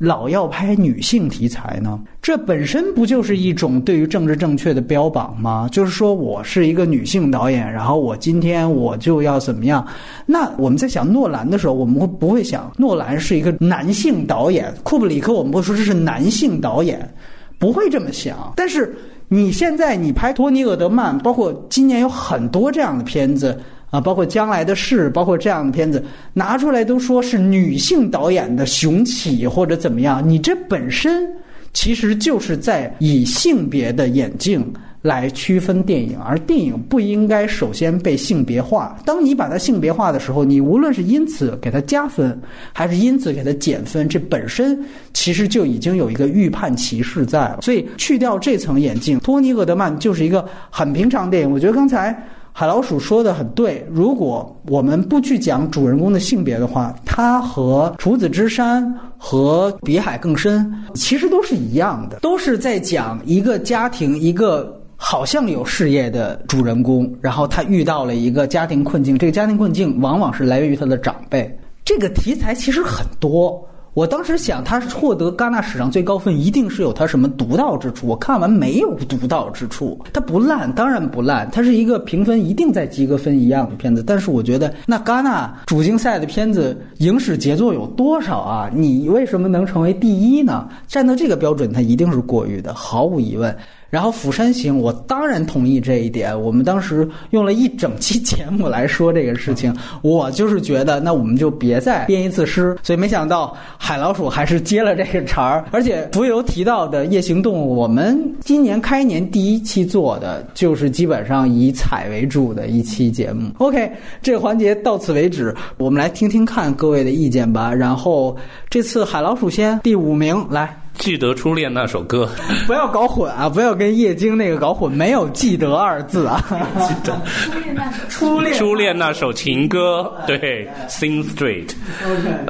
[0.04, 1.98] 老要拍女性题材呢？
[2.20, 5.68] 这本身不就是一种对于政治正确的标榜吗？
[5.72, 9.86] 就是说我是一个女性导演，然后我今天我就要怎么样？
[10.26, 14.72] 那我们在想诺兰的时候，我们会不会想诺兰是一个男性导演？
[14.82, 17.12] 库布里克我们会说这是男性导演，
[17.58, 18.52] 不会这么想。
[18.56, 18.94] 但是
[19.28, 23.58] 你现在你拍托尼·厄德曼，包括今年有很多这样的片子。
[23.94, 31.24] 啊，包括将来的事，包括这样的片子拿出来都说是女性导演的雄起或者怎么样，你这本身
[31.72, 34.66] 其实就是在以性别的眼镜
[35.02, 38.98] 来区分电影，而电影不应该首先被性别化。
[39.06, 42.36] 当你把它性别化的时候，你无论是因此给它加分，
[42.72, 44.76] 还是因此给它减分，这本身
[45.12, 47.60] 其实就已经有一个预判歧视在了。
[47.62, 51.48] 所以去掉这层眼镜，托尼·厄德曼就是一个很平常电影。
[51.52, 52.20] 我觉得刚才。
[52.56, 58.86] 海老鼠说的很对，如果我们不去讲主人公的性别的话，他和《处子之山》
[59.18, 60.64] 和《比海更深》
[60.94, 71.58] 其实都是一样的，都是在讲一个家庭、一个好像有事业的主人公，然后他遇到了一个家庭困境，这个家庭困境往往是来源于他的长辈。
[71.84, 73.60] 这个题材其实很多。
[73.94, 78.08] 我当时想，他获得戛纳史上最高分，一定是有他什么独到之处。
[78.08, 84.02] 我看完没有独到之处，它不烂，当然不烂，它是一个评分一定在及格分一样的片子。
[84.04, 88.68] 但是我觉得，那戛纳主竞赛的片子影史杰作有多少啊？
[88.74, 90.68] 你为什么能成为第一呢？
[90.88, 93.56] 站到这个标准，它一定是过誉的，毫无疑问。
[93.94, 96.36] 然后《釜山行》，我当然同意这一点。
[96.42, 102.76] 我们当时用了一整期节目来说这个事情，我就是觉得，那我们就别再编一次诗。
[102.82, 105.64] 所以没想到海老鼠还是接了这个茬儿。
[105.70, 113.48] 而且浮游提到的《夜行动物》，我们今年开年第一期做的就是基本上以采为主的一期节目。
[113.58, 113.88] OK，
[114.20, 117.72] 这个环节到此为止，我们来听听看各位的意见吧。
[117.72, 118.36] 然后
[118.68, 120.83] 这次海老鼠先第五名来。
[120.98, 122.28] 记得初恋那首歌，
[122.66, 123.48] 不要搞混啊！
[123.48, 126.42] 不要跟叶京那个搞混，没有“记得”二字啊。
[126.88, 131.72] 记得初恋那首初恋初恋那首情歌，对，Sing Street。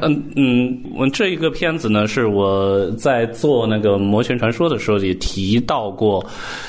[0.02, 6.24] 嗯嗯，我这一个片子呢，是我在做那个《魔拳传说》的时候也提到过。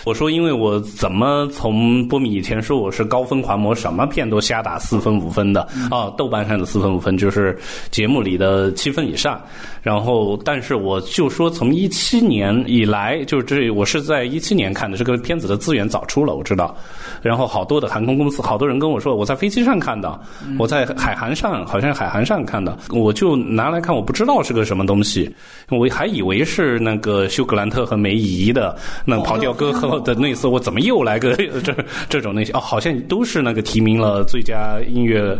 [0.06, 5.62] 我说，因为我怎么从波米以前说我是高分狂魔，什么片都瞎打四分五分的
[5.92, 7.56] 啊，豆瓣上的四分五分就是
[7.92, 9.40] 节目里的七分以上。
[9.84, 11.65] 然后，但是我就说从。
[11.66, 16.78] 从一七年以来，就是这我是在一七年看的这个片子的资源早出了，我知道。
[17.24, 20.20] 然后好多的航空公司，好多人跟我说，我在飞机上看的，
[20.60, 25.28] 我在海航上，好像海航上看的，我就拿来看，我不知道是个什么东西，
[25.72, 31.76] 我还以为是那个休格兰特和梅姨的那跑调歌后的那次，我怎么又来个 这
[32.08, 32.54] 这种那些？
[32.54, 35.36] 哦，好像都是那个提名了最佳音乐，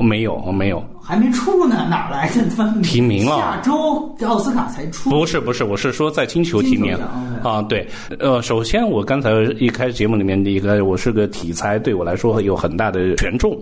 [0.00, 0.82] 没有，没有。
[1.06, 3.38] 还没出呢，哪来的提名了？
[3.38, 5.08] 下周奥斯卡才出。
[5.08, 6.96] 不是不是，我是说在金球提名
[7.44, 7.62] 啊。
[7.68, 7.86] 对，
[8.18, 13.56] 呃，首先我刚才一开始节目里面的一个，我是个题材，对我来说有很大的权重。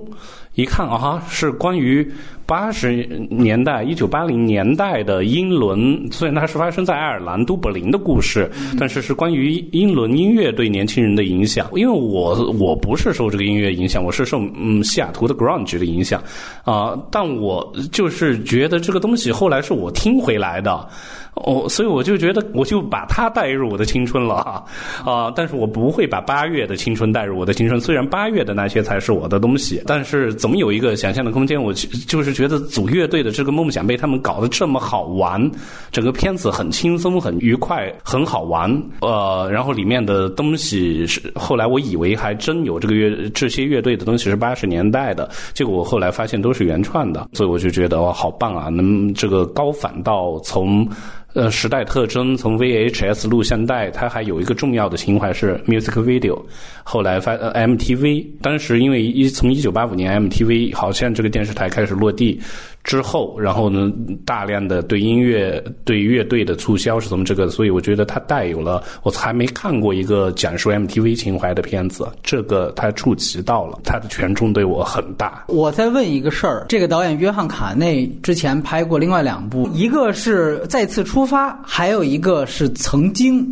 [0.55, 2.09] 一看啊，是关于
[2.47, 11.69] 八十年代、一九八零年代的英伦，虽然它是发生在爱尔兰都柏林的故事，但是是关于英伦音乐对年轻人的影响。
[11.75, 16.23] 因为我我不是受这个音乐影响，我是受嗯西雅图的 grunge 的影响
[16.64, 20.88] 啊，但我就是觉得这个东西后来是我听回来的。
[21.35, 24.62] 哦，所以我就觉得，我就把他带入我的青春了啊！
[25.05, 27.81] 啊，但是我不会把八月的青春带入我的青春。
[27.81, 31.61] 虽然八月的那些才是我的东西，但是总有一个想象的空间。
[31.61, 35.51] 我就是觉得组乐队的这个梦想被他们搞得这么好玩，
[35.90, 38.70] 整个片子很轻松、很愉快、很好玩。
[39.01, 48.68] 呃，然后里面的东西是后来我以为还真有这个乐这些乐队的东西是八十年代的，结果我后来发现都是原创的，所以我就觉得哇，好棒啊！
[48.68, 50.88] 能这个高反到从。
[51.35, 56.40] 呃，时代特征从 VHS 录像带，它还有一个重要的情怀是 music video。
[56.85, 62.40] 后来发 MTV，当时因为一从一九八五年 MTV 好像这个电视台开始落地。
[62.85, 63.90] 之后，然后呢，
[64.27, 75.44] 大量的对音乐、对乐队的促销是从这个，所以我觉得它带有了我还没看过一个讲述 MTV 情怀的片子，这个它触及到了，它的权重对我很大。
[75.49, 83.42] 我再问一个事儿，这个导演约翰卡内之前拍过另外两部，一个是再次出发，还有一个是曾经。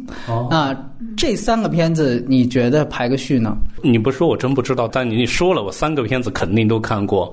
[0.51, 0.77] 啊，
[1.16, 3.57] 这三个片子你觉得排个序呢？
[3.83, 7.33] 你不说我真不知道，但你说了，我三个片子肯定都看过。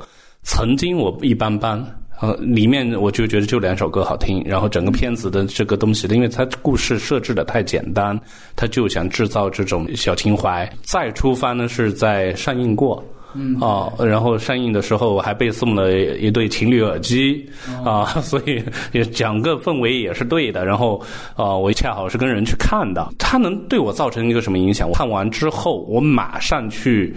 [0.52, 1.80] 曾经我一般般，
[2.20, 8.20] 呃，里面我就觉得就两首歌好听，然后整个片子的这个东西，因为它故事设置的太简单，
[8.56, 10.68] 他就想制造这种小情怀。
[10.82, 13.02] 再出发呢是在上映过，
[13.36, 17.48] 嗯，啊，然后上映的时候我还被送了一对情侣耳机，
[17.86, 20.66] 啊， 所以也整个氛围也是对的。
[20.66, 21.00] 然后
[21.36, 24.92] 啊，我恰好是跟人去看的，它能对我造成一个什么影响？
[24.94, 27.16] 看完之后，我马上去。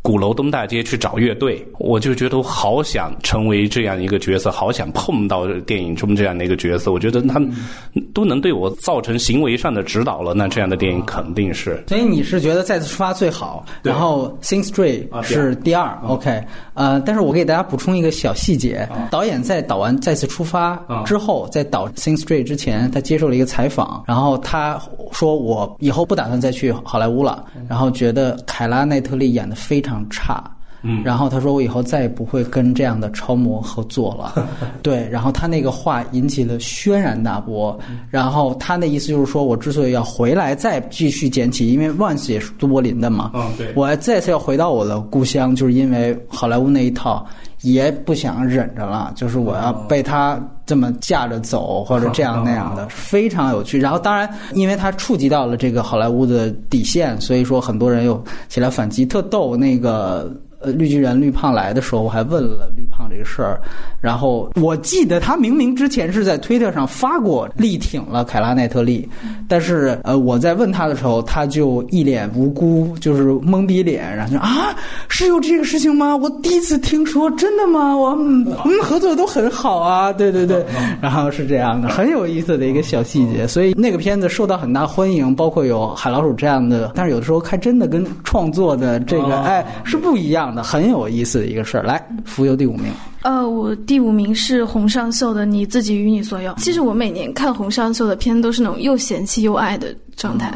[0.00, 6.90] 鼓楼东大街去找乐队，我就觉得我好想成为这样一个角色，好想碰到电影中这样的一个角色。
[6.92, 7.52] 我觉得他们
[8.14, 11.82] 都能对我造成行为上的指导了，那这样的电影肯定是。
[11.88, 16.42] 所以你是觉得再次出发最好，然后《Sing Street》是第二，OK？
[16.78, 24.80] 呃，但是我给大家补充一个小细节：导演在导完《再次出发》之后，在导《Sing Street》之前，他接受了一个采访，然后他
[25.12, 29.98] 说：“我以后不打算再去好莱坞了。”然后觉得凯拉奈特利演的非常。
[30.10, 30.42] 差，
[30.82, 34.48] 嗯，然后他说我以后再也不会跟这样的超模合作了，
[34.82, 37.78] 对，然后他那个话引起了轩然大波，
[38.10, 47.26] 然后他那意思就是说我之所以要回来再继续捡起，因为万斯也是都柏林的嘛，嗯，对，我再次要回到我的故乡，就是因为好莱坞那一套
[47.62, 50.40] 也不想忍着了，就是我要被他。
[50.68, 53.80] 这么架着走，或者这样那样的，非常有趣。
[53.80, 59.56] 然后当然，因为他触及到了这个好莱坞的底线，所以说很多人又起来反击，特逗。
[59.56, 60.30] 那个。
[60.60, 63.60] 呃，绿巨人绿胖来的时候，我还问了绿胖这个事儿，
[64.00, 69.08] 然后我记得他明明之前是在推特上发过力挺了凯拉奈特利，
[69.48, 74.74] 但是呃，我在问他的时候，他就一脸无辜，就是懵逼脸，然后就啊，
[75.08, 76.16] 是有这个事情吗？
[76.16, 77.96] 我第一次听说，真的吗？
[77.96, 80.66] 我我们合作都很好啊，对对对，
[81.00, 90.47] 然后是这样的，很有意思的一个小细节，所以那个片子受到很大欢迎，包括有海老鼠这样的，但是有的时候看真的跟创作的这个哎是不一样。
[90.56, 92.92] 很有意思的一个事儿，来，浮游第五名。
[93.22, 96.52] 呃，我第五名是洪尚秀的《你自己与你所有》。
[96.62, 100.52] 其实我每年看洪尚秀的片都是那种又嫌弃又爱的状态。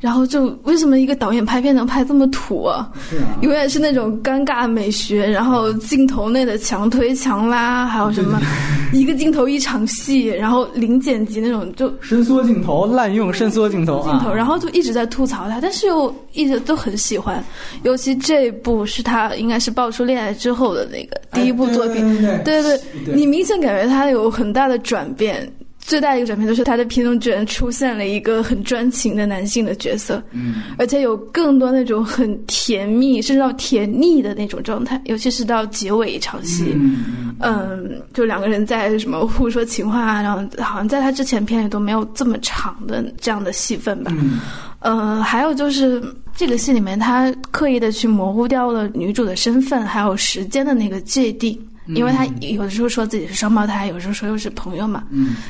[0.00, 2.88] 然后就为什么一个导演拍片能拍这么土啊？
[3.40, 8.40] 永远是那种尴尬美学，然后镜头内的强推强拉，还有什么
[8.92, 17.44] 一个镜头一场戏，然后零剪辑那种就伸缩镜头滥用伸缩镜头镜头，然后就一直在吐槽他，但是又一直都很喜欢。
[17.82, 22.80] 尤其这部是他应该是爆出恋爱之后的那个第一部作品，对对，
[23.14, 25.50] 你明显感觉他有很大的转变。
[25.80, 36.76] 最大的一个转变就是他的片中居然出现了一个很专情的男性的角色，嗯，而且有更多那种很甜蜜甚至到甜腻的那种状态，尤其是到结尾一场戏，
[37.40, 44.12] 嗯，就两个人在什么互说情话，啊然后好像在他之前片里都没有这么长的这样的戏份吧，
[44.80, 46.02] 嗯，还有就是
[46.36, 51.58] 这个戏里面他刻意的去模糊掉了女主的身份还有时间的那个界定。
[51.94, 55.04] 因为他有的时候说自己是双胞胎，有时候说又是朋友嘛，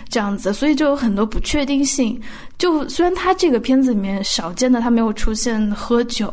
[0.09, 2.20] 这样子，所以就有很多不确定性。
[2.57, 6.32] 就虽然他这个片子里面少见的他没有出现喝酒。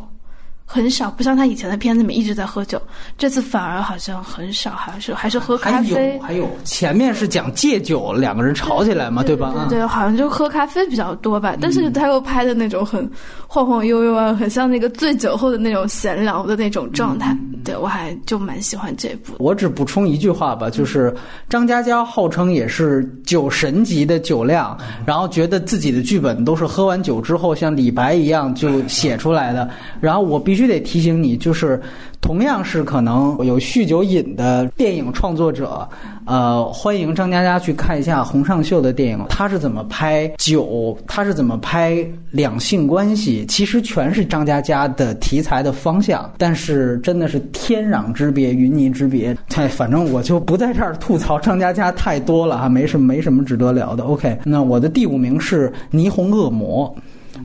[0.67, 2.81] 很少，不像他以前的片子里面一直在喝酒，
[3.19, 6.19] 这次反而好像很少，还是还是喝咖啡。
[6.19, 9.67] 还有前面是讲戒酒，两个人吵起来嘛，对吧？
[9.69, 11.55] 对，好像就喝咖啡比较多吧。
[11.61, 13.07] 但是他又拍的那种很
[13.47, 17.37] 晃晃悠悠啊，很像那个醉酒后的那种闲聊的那种状态。
[17.63, 19.33] 对我还就蛮喜欢这部。
[19.37, 21.15] 我只补充一句话吧，就是
[21.47, 29.69] 张嘉佳号称也是酒神级的酒量，然后觉得自己的剧本都是喝完酒之后像李白一样就写出来的，
[30.01, 30.54] 然后我必。
[30.55, 31.77] 必须得提醒你，就是
[32.21, 35.85] 同样是可能有酗酒瘾的电影创作者，
[36.23, 49.35] 呃，欢迎张嘉佳去看一下洪尚秀的电影，他是怎么拍酒，他是怎么拍两性关系，其实全是张嘉佳的题材的方向，但是真的是天壤之别，云泥之别。
[49.55, 54.05] 哎，反正我就不在这儿吐槽张嘉佳太多了啊，没什么没什么值得聊的。
[54.05, 56.89] OK，那我的第五名是《霓虹恶魔》。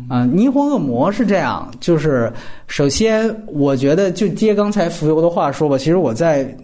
[0.09, 2.33] 啊，霓虹恶魔是这样，就是
[2.67, 6.57] 首先，我觉得就接刚才浮游的话说吧，其实我在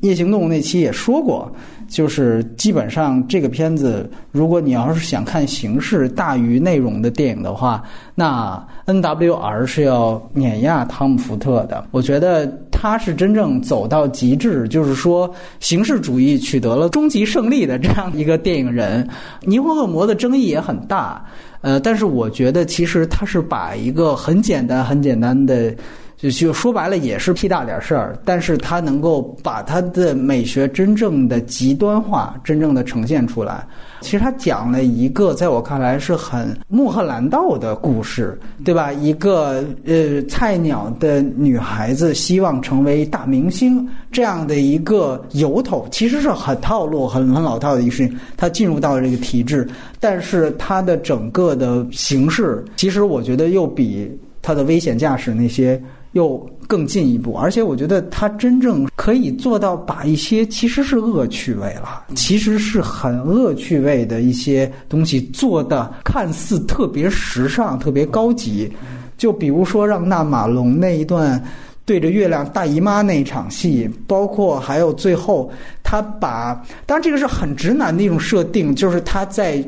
[0.00, 1.50] 夜行动物那期也说过，
[1.86, 7.82] 就是基本上这个片子，如果你要是想看形式大于内容的电影的话，
[8.14, 11.84] 那 N W R 是要碾压汤姆福特的。
[11.90, 19.06] 我觉得他是真正走到极致，就是说形式主义取得了终极胜利的这样一个电影人。
[19.42, 21.22] 霓虹恶魔的争议也很大。
[21.62, 25.74] 呃，但是我觉得其实他是把一个很简单、很简单的，
[26.20, 33.66] 就就说白了也是屁大点事儿，但是他能够把他的美学真正的极端化，真正的呈现出来。
[34.02, 38.92] 其实他讲了一个在我看来是很穆赫兰道的故事，对吧？
[38.92, 48.18] 一个呃菜鸟的女孩子希望成为大明星这样的一个由头，其实是很套路、很很老套的一个事情。
[48.36, 49.66] 他进入到了这个体制，
[49.98, 54.10] 但是他的整个的形式，其实我觉得又比
[54.42, 55.80] 他的危险驾驶那些。
[56.12, 68.70] 又更进一步，而且我觉得他真正可以做到把一些其实是恶趣味了，其实是很恶趣味的一些东西做的看似特别时尚、特别高级。
[69.16, 71.42] 就比如说让纳马龙那一段
[71.84, 75.50] 对着月亮大姨妈那一场戏，包括还有最后
[75.82, 76.54] 他把，
[76.86, 79.64] 当然这个是很直男的一种设定，就是他在。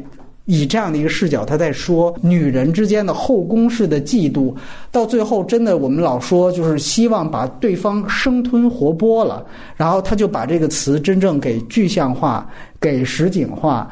[0.46, 4.54] 以这样的一个视角，他在说女人之间的后宫式的嫉妒，
[4.90, 12.48] 到最后真的我们老说就是希望把对方生吞活剥了，然后他就把这个词真正给具象化、
[12.80, 13.88] 给实景化。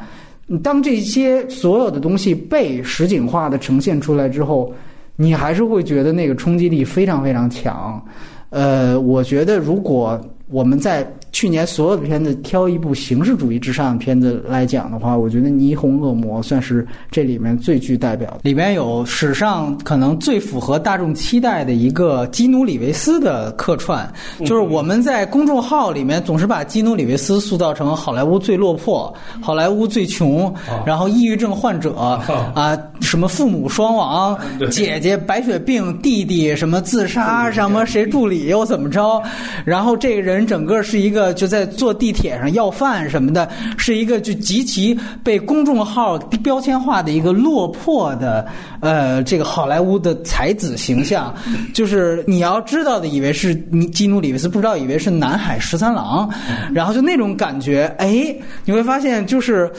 [0.61, 4.73] 当这些所有的东西被实景化的呈现出来之后，
[5.15, 8.03] 你还是会觉得那个冲击力非常非常强。
[8.49, 10.19] 呃，我觉得如果
[10.51, 18.37] 我们在去年所有的片子挑一部形式主义之上的片子来讲的话，我觉得《霓虹恶魔》算是这里面最具代表。
[18.43, 30.53] 里面有史上可能最符合大众期待的一个基努里维斯的客串，就是我们在公众号里面总是把基努里维斯塑造成好莱坞最落魄、好莱坞最穷，
[30.85, 34.37] 然后抑郁症患者啊，什么父母双亡，
[34.69, 39.21] 姐姐白血病，弟弟什么自杀，什么谁助理又怎么着，
[39.63, 48.47] 然后这个人整个是一个就在坐地铁上要饭什么的，是一个就极其被公众号标签化的一个落魄的
[48.79, 51.33] 呃这个好莱坞的才子形象，
[51.73, 56.29] 就是你要知道的以为是你基努里维斯，不知道以为是南海十三郎，
[56.73, 58.35] 然后就那种感觉，哎，
[58.65, 59.71] 你会发现就是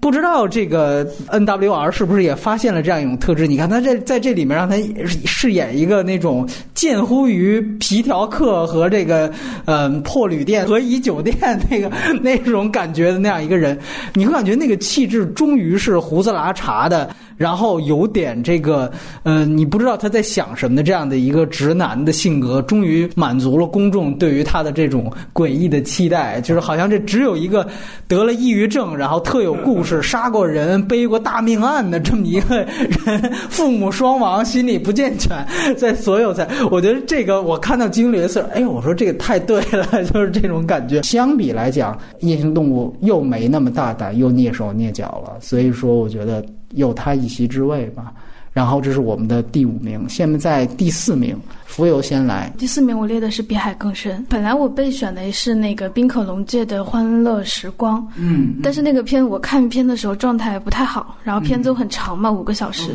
[0.00, 3.46] 不知道这个 NWR 是不是也发现了这样一种特质？
[3.46, 4.76] 你看他在在这里面让他
[5.24, 9.30] 饰演一个那种近乎于皮条客和这个
[9.64, 11.36] 嗯破旅店和乙酒店
[11.70, 11.88] 那个
[12.20, 13.78] 那种感觉的那样一个人，
[14.14, 17.14] 你会感觉那个气质终于是胡子拉碴的。
[17.40, 27.66] 然后有点这个，呃，你不知道他在想什么的这样的一个直男的性格，终于满足了公众对于他的这种诡异的期待，就是好像这只有一个
[28.06, 32.58] 得了抑郁症，然后特有故事、杀过人、背过大命案的这么一个
[33.06, 35.42] 人，父母双亡、心理不健全，
[35.78, 41.00] 在所有在，我觉得这个我看到金灵的哎，我说这个太对了， 就是这种感觉。
[41.04, 46.44] 相比来讲，夜行动物又没那么大胆，又蹑手蹑脚了，所以说我觉得。
[46.70, 48.12] 有他一席之位吧，
[48.52, 52.52] 然后这是我们的第五名，现在第四名，浮游先来。
[52.58, 62.90] 第四名我列的是《比海更深》，本来我备选的是那个冰可龙界的欢乐时光，嗯，但是那个片我看片的时候状态不太好，然后片子又很长嘛，五个小时，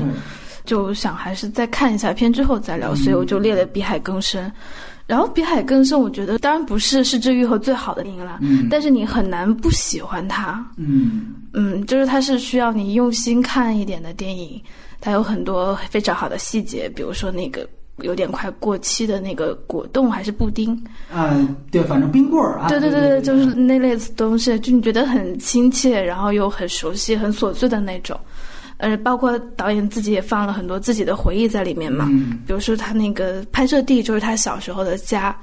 [0.65, 4.47] 就想还是再看一下片之后再聊，所以我就列了《比海更深》。
[5.07, 11.33] 然后《比海更深》，我觉得当然不是是治愈和最好的电影了，嗯，但是你很难不喜欢它，嗯。
[11.57, 14.61] 嗯，就是它是需要你用心看一点的电影，
[14.99, 17.65] 它有很多非常好的细节，比如说那个
[17.99, 20.77] 有点快过期的那个果冻还是布丁，
[21.13, 28.19] 嗯，对，反正冰棍儿啊，对对对对，就是那类东西，就你觉得很亲切，然后又很熟悉、很琐碎的那种。
[28.77, 32.09] 呃，包括导演自己也放了很多自己的回忆在里面嘛，
[32.45, 35.35] 比如说他那个拍摄地就是他小时候的家，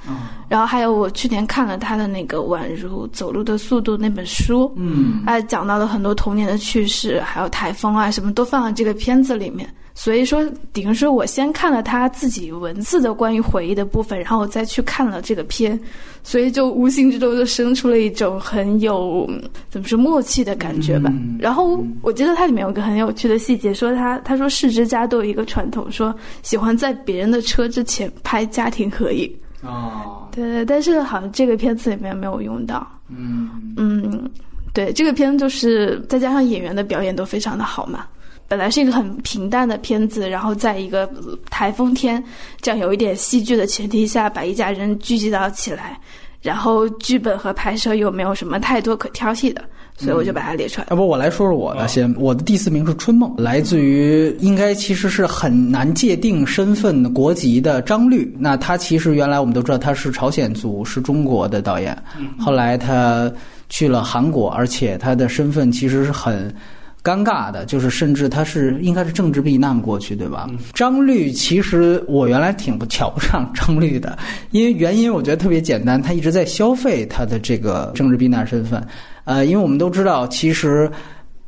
[0.49, 9.69] 然后还有我去年看了他的那个《宛如走路的速度》那本书，嗯，哎，讲到了很多童年的趣事，还有台风啊，什么都放在这个片子里面。
[9.95, 15.79] 所以说，等于说我先看了他自己文字的关于回忆的部分，然后我再去看了这个片，
[16.23, 19.29] 所以就无形之中就生出了一种很有
[19.69, 21.13] 怎么说默契的感觉吧。
[21.39, 29.31] 然后我记得它里面有个很有趣的细节，说他他说世之家都有一个传统，说喜欢在别人的车之前拍家庭合影。
[29.61, 32.85] 哦，对对，但是好像这个片子里面没有用到。
[33.09, 34.31] 嗯嗯，
[34.73, 38.07] 对，这个片就是再加上演员的表演都非常的好嘛。
[38.53, 41.11] 本来是一个很平淡的片子，然后在一个
[41.49, 42.23] 台风天，
[42.61, 45.99] 这样有一点戏剧的前提下，把一家人聚集到起来，
[46.43, 49.65] 然后剧本和拍摄又没有什么太多可挑剔的，
[49.97, 50.87] 所以我就把它列出来。
[50.91, 58.37] 要不我来说说我的先，我的第四名是《春梦》，来自于应该其实是很难界定身份国籍的张律。
[58.39, 61.97] 那他其实原来我们都知道他是朝鲜族，是中国的导演，
[62.39, 63.33] 后来他
[63.71, 66.55] 去了韩国，而且他的身份其实是很。
[67.03, 70.49] 尴尬的就是，甚至他是应该是政治避难过去，对吧？
[70.73, 74.17] 张律其实我原来挺不瞧不上张律的，
[74.53, 78.87] 因为原因我觉得特别简单，他一直在消费他的这个政治避难身份。
[79.25, 80.91] 呃，因为我们都知道，其实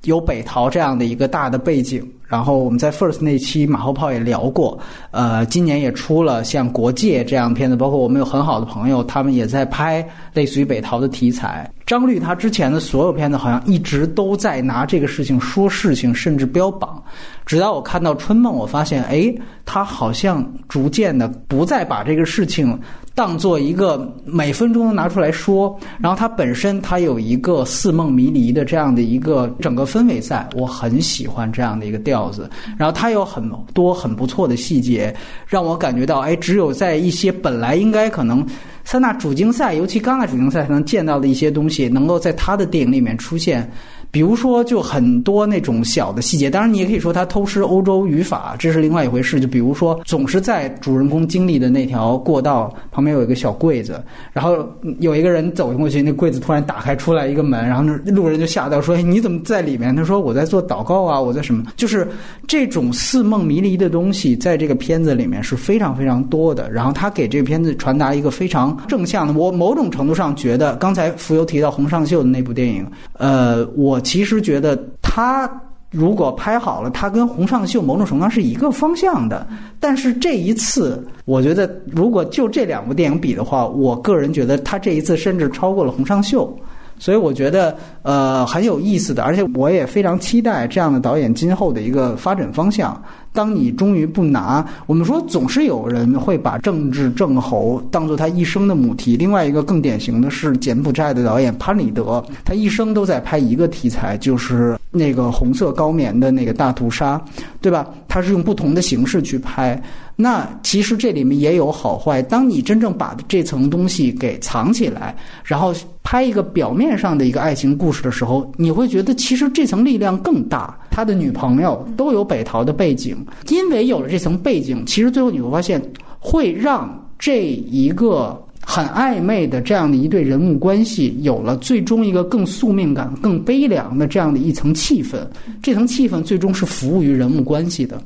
[0.02, 2.04] 有北逃这样的一个大的背景。
[2.26, 4.76] 然后我们在 First 那期马后炮也聊过，
[5.12, 11.70] 呃，今年也出了像《国界》这样的片子，包括我们有很好的朋友，他们也在拍类似于北逃的题材。
[11.86, 17.02] 张律他之前的所有片子好像一直都在拿这个事情说事情，甚至标榜。
[17.44, 19.32] 直到我看到《春梦》，我发现，哎，
[19.66, 22.78] 他好像逐渐的不再把这个事情
[23.14, 25.78] 当做一个每分钟都拿出来说。
[26.00, 32.48] 然后他本身他有一个似梦迷离的这样的一个整个氛围，在我很喜欢这样的一个调子。
[32.78, 35.14] 然后他有很多很不错的细节，
[35.46, 38.44] 让我感觉到，哎，只有在一些本来应该可能
[38.84, 43.68] 三大主竞赛，尤其戛纳主竞赛才能见到的一些东西，能够在他的电影里面出现。
[44.14, 49.40] 比如说，就很多那种小的细节，当然你也可以说他偷师欧洲语法，这是另外一回事。
[49.40, 54.00] 就比如说，总是在主人公经历的那条过道旁边有一个小柜子，
[54.32, 54.64] 然后
[55.00, 62.06] 有一个人走过去，那柜子突然打开出来一个门，然后那路人就吓到说：“哎，你怎么在里面？”他说：“我在做祷告啊，我在什么？”就是
[62.46, 66.70] 这种似梦迷离的东西，在这个片子里面是非常非常多的。
[66.70, 69.32] 然后他给这个片子传达一个非常正向的。
[69.32, 74.00] 我某种程度上觉得，刚才浮游提到洪尚秀的那部电影，呃，我。
[74.04, 75.50] 其实觉得他
[75.90, 79.46] 如果拍好了，他跟洪尚秀某种程度上是一个方向的。
[79.80, 86.56] 但是这一次，我觉得如果就这两部电影比的话，我个人觉得他这一次甚至超过了洪尚秀。
[86.98, 93.00] 所以我觉得呃很有意思的，而且我也非常期待这样的导演今后的一个发展方向。
[93.32, 99.16] 当你终于不拿，我们说总是有人会把政治正侯当做他一生的母题。
[99.16, 107.20] 另外一个更典型的是柬埔寨的导演潘里德，他一生都在拍一个题材，就是那个红色高棉的那个大屠杀，
[107.60, 107.88] 对吧？
[108.06, 109.82] 他是用不同的形式去拍。
[110.16, 112.22] 那其实这里面也有好坏。
[112.22, 120.78] 当你真正把这层东西给藏起来，然后拍一个表面上的一个爱情故事的时候，你会觉得其实这层力量更大。
[120.90, 123.16] 他的女朋友都有北逃的背景。
[123.48, 125.82] 因为有了这层背景，其实最后你会发现，
[126.20, 135.18] 会让这一个很暧昧的这样的一对人物关系，有了最终一个更宿命感、更悲凉的这样的一层气氛。
[135.60, 138.00] 这层气氛最终是服务于人物关系的。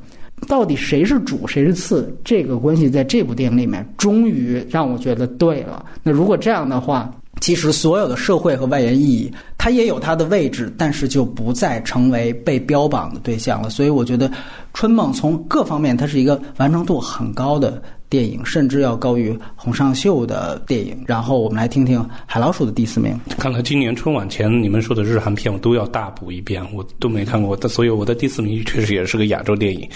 [0.47, 2.15] 到底谁是主，谁是次？
[2.23, 5.85] 这个关系在这部电影里面，终于让我觉得对了。
[6.03, 13.69] 那如果这样的话，其实所有的社会和外延意义，它也有它的位置，但是就不再成为被标榜的对象了。
[13.69, 14.27] 所以我觉得，
[14.73, 17.81] 《春梦》从各方面，它是一个完成度很高的。
[18.09, 20.97] 电影甚至要高于洪尚秀的电影。
[21.05, 23.17] 然后我们来听听海老鼠的第四名。
[23.37, 27.55] 看来今年春晚前你们说的日韩片，我都要大补一遍，我都没看过。
[27.67, 29.87] 所以我的第四名确实也是个亚洲电影，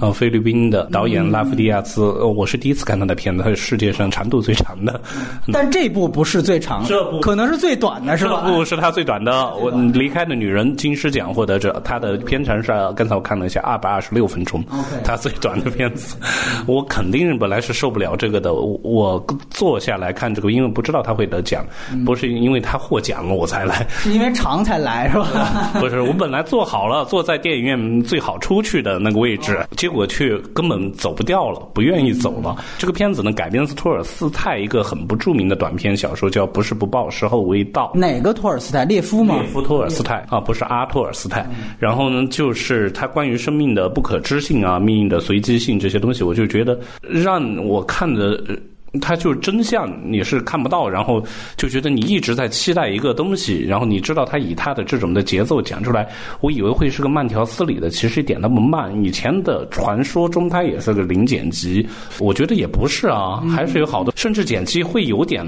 [0.00, 5.00] 呃，菲律宾的导演拉夫迪亚兹，我是第一次看他的片子，他是世界上长度最长的。
[5.52, 8.42] 但这部不是最长，这部可能是最短的，是吧？
[8.46, 9.54] 这部是他最短的。
[9.56, 14.64] 我离开的女人金狮奖获得者，他的片长是刚才我看了一下，二百二十六分钟。
[15.04, 16.16] 他最短的片子，
[16.66, 17.59] 我肯定本来。
[17.60, 18.54] 是受不了这个的。
[18.54, 21.64] 我坐下来看这个，因为不知道他会得奖，
[22.04, 25.70] 不是因为他获奖了我才来，是因为长才来是吧？
[25.80, 32.56] 不是，我本来坐好了，坐在电影院最好出去的那个位置，结果却根本走不掉了，不愿意走了。
[32.78, 37.92] 这个片子呢，改编自托尔斯泰一个很不著名的短篇小说，叫《不是不报，时候未到》。
[37.98, 38.84] 哪个托尔斯泰？
[38.84, 39.36] 列夫吗？
[39.40, 41.46] 列夫托尔斯泰啊，不是阿托尔斯泰。
[41.78, 47.49] 然后呢，就是他关于生命的不可知性啊，命运的随机性这些东西，我就觉得让。
[47.58, 48.42] 我看的，
[49.00, 51.22] 他就真相你是看不到，然后
[51.56, 56.08] 就觉得你一直在期待一个东西，然后你知道他以他的这种的节奏讲出来，
[56.40, 58.92] 我以为会是个慢条斯理的，其实一点都不慢。
[59.04, 61.86] 以前的传说中，它也是个零剪辑，
[62.18, 65.46] 我觉得也不是啊，还是有好多，甚至剪辑会有点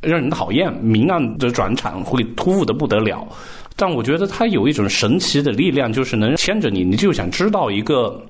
[0.00, 3.26] 让人讨厌，明暗的转场会突兀的不得了。
[3.74, 8.24] 但我觉得它有一种神奇的力量，就是能牵着你，你就想知道一个。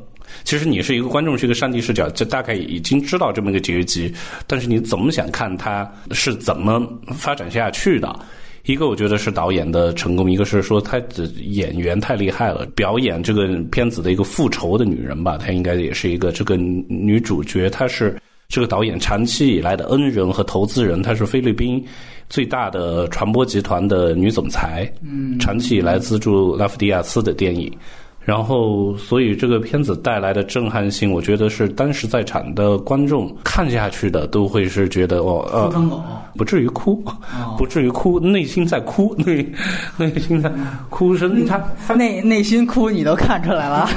[0.44, 4.12] 其实你是一个观众，是一个上帝视角，就大概已经知道这么一个结局，
[4.46, 6.82] 但是你怎么想看它是怎么
[7.16, 8.14] 发展下去的？
[8.64, 18.18] 一个我觉得是导演的成功，一个是说他的演员太厉害了，表演这个片子的一个复仇的女人吧，她应该也是一个这个女主角，她是
[18.48, 21.84] 这个导演长期以来的恩人和投资人，她是菲律宾
[22.30, 27.70] 最大的传播集团的女总裁，嗯，长期以来资助拉夫迪亚斯的电影。
[28.24, 35.70] 然后，所以这个片子带来的震撼性，我觉得是当时在场的观众看下去的都会是觉得哦，呃，
[36.34, 37.04] 不至于哭，
[37.58, 39.46] 不至于哭，内心在哭， 内
[39.98, 40.50] 内心在
[40.88, 41.62] 哭声，他
[41.94, 43.88] 内内心哭，你都看出来了，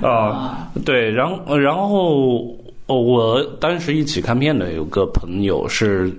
[0.02, 2.38] 啊，对，然后然后
[2.86, 6.10] 哦我当时一起看片的有个朋友是。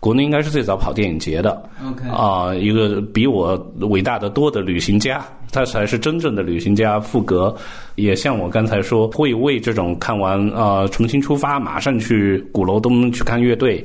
[0.00, 1.62] 国内应该是最早跑电影节的，
[2.12, 3.56] 啊，一个比我
[3.88, 5.24] 伟大的多的旅行家，
[5.54, 6.98] 他才是真正的旅行家。
[6.98, 7.54] 富格
[7.94, 13.84] 也像我刚才说，会为这种看完啊重新出发，马上去鼓楼东去看乐队。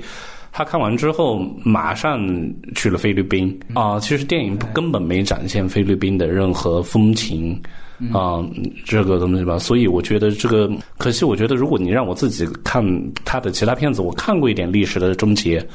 [0.51, 2.19] 他看完之后，马上
[2.73, 3.99] 去了菲律宾啊。
[3.99, 7.61] 其实电影根本没展现菲律宾的任何风情。
[8.13, 8.43] 啊，
[8.85, 11.25] 这个东西吧，所以我觉得这个可惜。
[11.25, 12.81] 我觉得如果你让我自己看
[13.25, 15.65] 他的其他片子，我看过一点历史的终结，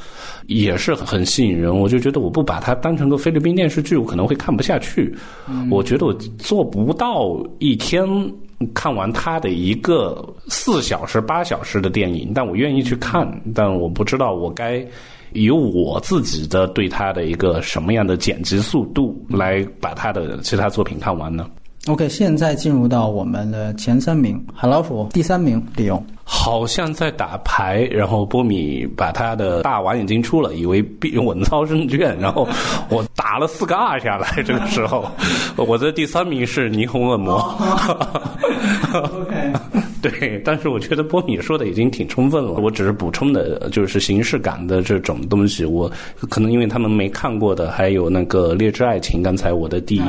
[0.47, 1.77] 也是很吸引人。
[1.77, 5.15] 我就觉得我不把它当成个菲律宾电视剧，我可能会看不下去。
[5.69, 8.07] 我觉得我做不到一天
[8.73, 14.85] 看完他的一个四小时、八小时的电影，但我愿意去看，但我不知道我该。
[15.33, 21.45] 以我自己的对他的一个什么样的剪辑速度来把他的其他作品看完呢？
[21.87, 26.03] OK，现在进入到我们的前三名，海老鼠第三名，李勇。
[26.23, 32.47] 好像在打牌，然后波米把他的大碗已经出了，以为必稳操胜券，然后
[32.89, 34.41] 我打了四个二下来。
[34.41, 35.07] 这个时候，
[35.55, 37.37] 我的第三名是霓虹恶魔。
[38.91, 39.53] OK，
[40.01, 45.63] 对，但是我觉得波米说的已经挺充分了，我只是补充的，就是形式感的这种东西。
[45.63, 45.91] 我
[46.31, 50.01] 可能因为他们没看过的，还有那个《劣质爱情》，刚才我的第、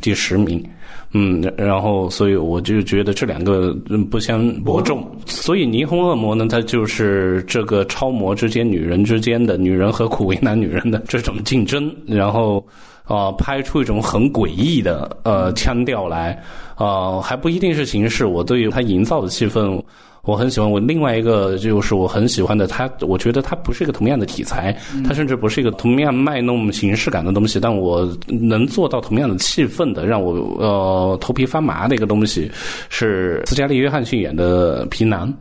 [0.00, 0.64] 第十名。
[1.12, 3.74] 嗯，然后所以我就觉得这两个
[4.10, 12.62] 不相伯仲，所以霓虹恶魔呢，它就是这个超模之间、女人之间的女人何苦为难女人的这种竞争，然后
[13.04, 16.38] 啊拍出一种很诡异的呃腔调来，
[16.74, 19.82] 啊还不一定是形式，我对于它营造的气氛。
[20.28, 20.70] 我很喜欢。
[20.70, 32.50] 我另外一个就是我很喜欢的，它我觉得它不是一个同样的题材，它甚至不是一个同样卖弄形式感的东西，但我能做到同样的气氛的，让我呃头皮发麻的一个东西，
[32.90, 35.32] 是斯嘉丽·约翰逊演的《皮囊》。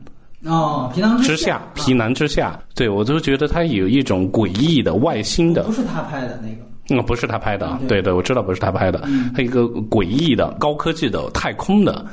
[0.50, 6.67] 哦，皮囊之下，皮囊之下，对我就觉得它有一种诡异的、外星的不，是他拍的那个。
[6.90, 8.02] 嗯，不是他拍的，对。
[8.02, 9.02] 对，我知道不是他拍的，
[9.36, 12.06] 他一个诡异的、高科技的、太空的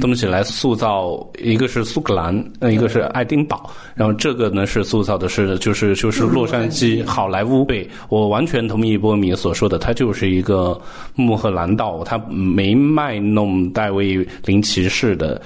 [0.00, 7.64] 东西来塑造，一个是苏格兰，呃，一个是爱丁堡，然后这个呢是塑造的是就是就是洛杉矶好莱坞。
[7.66, 10.80] 对我完全同意波米所说的，他就是一个
[11.14, 15.42] 穆赫兰道，他没卖弄戴维林奇式的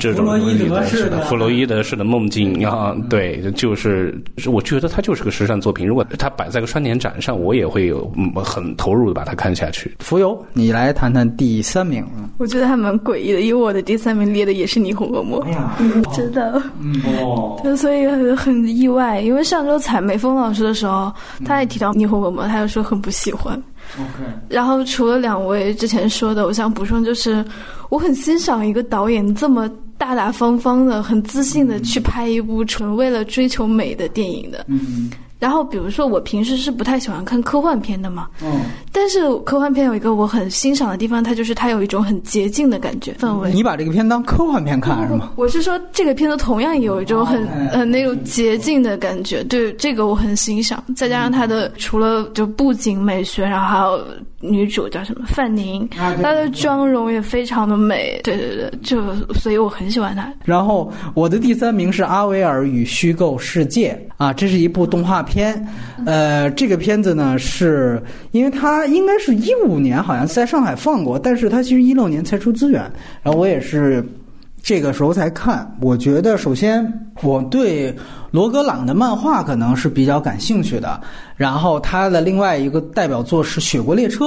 [0.00, 5.86] 这种弗洛伊德式的弗洛伊德式的梦境啊，对，就是我觉得它就是个时尚作品。
[5.86, 9.94] 如果它摆在个双年展上，我也会有嗯很投入的把它看下去。
[9.98, 12.04] 浮游，你来谈谈第三名。
[12.16, 15.40] 嗯我觉得还蛮诡异的，因为我的第三名列的也是霓虹恶魔。
[15.44, 15.76] 哎呀，
[16.12, 16.60] 真的，
[17.20, 19.20] 哦，对，所以很很意外。
[19.20, 21.12] 因为上周采美峰老师的时候，
[21.44, 23.54] 他也提到霓虹恶魔，他就说很不喜欢。
[23.96, 27.44] OK，然后除了两位之前说的，我想补充就是，
[27.88, 34.64] 我很欣赏一个导演这么大大方方的、很自信的去拍一部纯为了追求美的电影的。
[34.66, 35.08] 嗯
[35.44, 43.52] 然后比如说我平时是不太喜欢看科幻片的嘛，嗯，但是科幻片有一个我很欣赏的地方，它就是它有一种很洁净的感觉氛围。
[43.52, 45.32] 你把这个片当科幻片看是吗？
[45.36, 50.82] 我是说，这个片子同样有一种很很那种洁净的感觉，对这个我很欣赏。
[50.96, 54.02] 再加上它的除了就布景美学，然后还有
[54.40, 60.32] 女主叫什么范宁，她的妆容也非常的美，对对对，就所以我很喜欢她。
[60.42, 65.33] 然后我的第三名是《阿维尔与虚构世界》啊，这是一部动画片。
[65.34, 65.66] 片
[66.06, 72.80] 呃，这个片子呢，是因为它应该是一五年好像在上海放过，但是它其实一六年才出资源，
[73.22, 74.04] 然后我也是。
[74.64, 76.82] 这个时候才看，我觉得首先
[77.22, 77.94] 我对
[78.30, 80.98] 罗格朗的漫画可能是比较感兴趣的，
[81.36, 84.24] 然后他的另外一个代表作是《雪国列车》，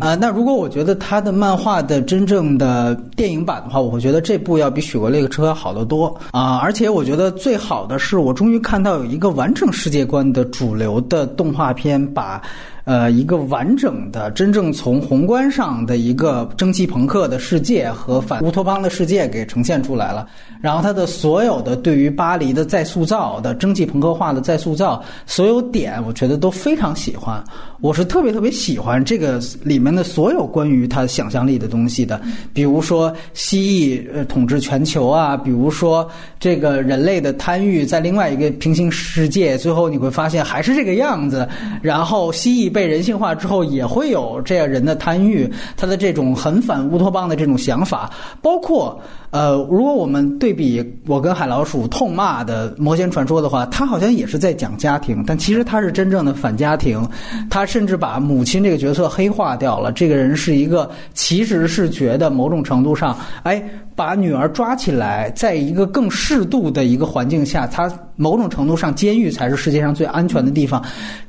[0.00, 12.40] 啊、那如果我觉得他的漫画的真正的电影版的话，我会觉得这部要比《雪国列车》要好得多啊、而且我觉得最好的是我终于看到有一个完整世界观的主流的动画片把。
[12.84, 20.26] 呃，一个完整的、真正从宏观上的一个蒸汽朋克的世界和反乌托邦的世界给呈现出来了。
[20.60, 27.42] 然后它的所有的对于巴黎的再塑造的蒸汽朋克化的再塑造，所有点我觉得都非常喜欢。
[27.80, 32.20] 我是特别特别喜欢这个里面的所有关于他想象力的东西的，
[32.52, 36.08] 比如说蜥蜴呃统治全球啊，比如说
[36.40, 41.46] 这个人类的贪欲在另外一个平行世界，最后你会发现还是这个样子。
[41.82, 48.10] 然后蜥蜴被人性化之后，也会有这样人的贪欲，他的这种很反乌托邦的这种想法，
[48.42, 49.00] 包括
[49.34, 57.04] 呃，如果我们对比我跟海老鼠痛骂的《魔仙传说》的话，他好像也是在讲家庭，但其实他是真正的反家庭，
[57.50, 59.90] 他甚至把母亲这个角色黑化掉了。
[59.90, 63.60] 这个人是一个其实是觉得某种程度上，哎，
[63.96, 70.80] 把女儿抓起来，在一个更适度的一个环境下，他某种程度上，监狱才是世界上最安全的地方。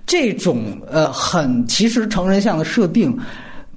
[0.05, 3.17] 这种呃很其实成人向的设定。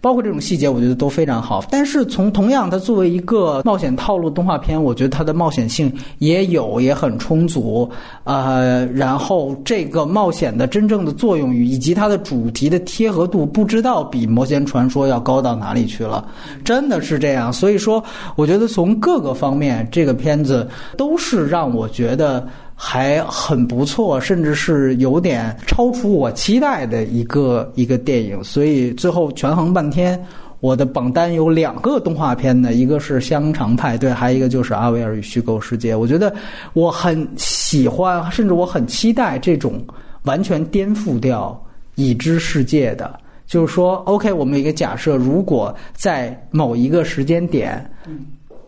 [0.00, 1.64] 包括这种细节，我觉得都非常好。
[1.70, 7.88] 但是从同样，它作为一个冒险套路动画片，我觉得它的冒险性也有，也很充足。
[8.24, 16.26] 呃，然后这个冒险的真正的作用与以及它的主题的贴合度，不知道比《魔仙传说》要高到哪里去了。
[16.64, 17.52] 真的是这样。
[17.52, 18.02] 所以说，
[18.36, 22.46] 我觉得从各个方面，这个片子都是让我觉得。
[22.80, 30.24] 还很不错，甚至是有点超出我期待的一个一个电影，所以最后权衡半天，
[30.60, 35.92] 我的榜单有两个动画片呢，一个是《香肠派对》，还有一个就是《阿维尔与虚构世界》。
[35.98, 36.32] 我觉得
[36.72, 39.84] 我很喜欢，甚至我很期待这种
[40.22, 41.60] 完全颠覆掉
[41.96, 43.12] 已知世界的。
[43.48, 47.84] 就是说，OK，我们一个假设，如果在某一个时间点，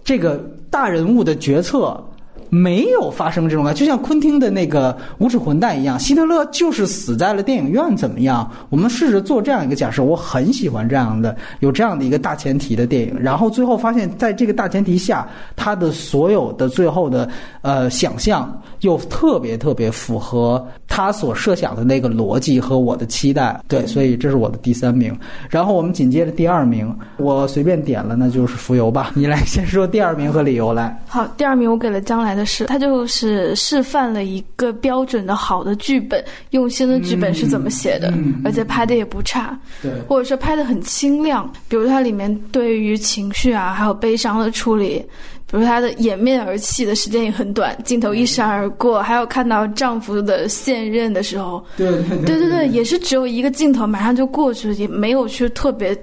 [0.03, 2.05] 这个大人物的决策。
[2.51, 8.51] 没有发生这种感，就像昆汀的那个无耻混蛋一样，希特勒就是死在了电影院，怎么样？
[8.69, 17.29] 我们试着做这样一个假设，我很喜欢这样的有这样的一个大前提的电影，然后最后发现，在这个大前提下，他的所有的最后的
[17.63, 25.17] 呃想象又特别特别符合他所设想的那个逻辑和我的期待，对，所以这是我的第三名。
[25.49, 29.13] 然后我们紧接着第二名，我随便点了，那就是《浮游》吧。
[29.15, 31.01] 你来先说第二名和理由来。
[31.07, 32.40] 好，第二名我给了将来的。
[32.45, 38.13] 是，他就是示范了一个标准的好的剧本，用心的剧本是怎么写的，
[38.45, 41.51] 而且拍的也不差，对，或者说拍的很清亮。
[41.69, 45.05] 比如它里面对于情绪啊，还有悲伤的处理，
[45.51, 55.97] 比如她的掩面而泣的时间也很短，镜头一闪而过，还有看到丈夫的现任的时候，对对对对对，也是只有一个镜头，马上就过去了，也没有去特别。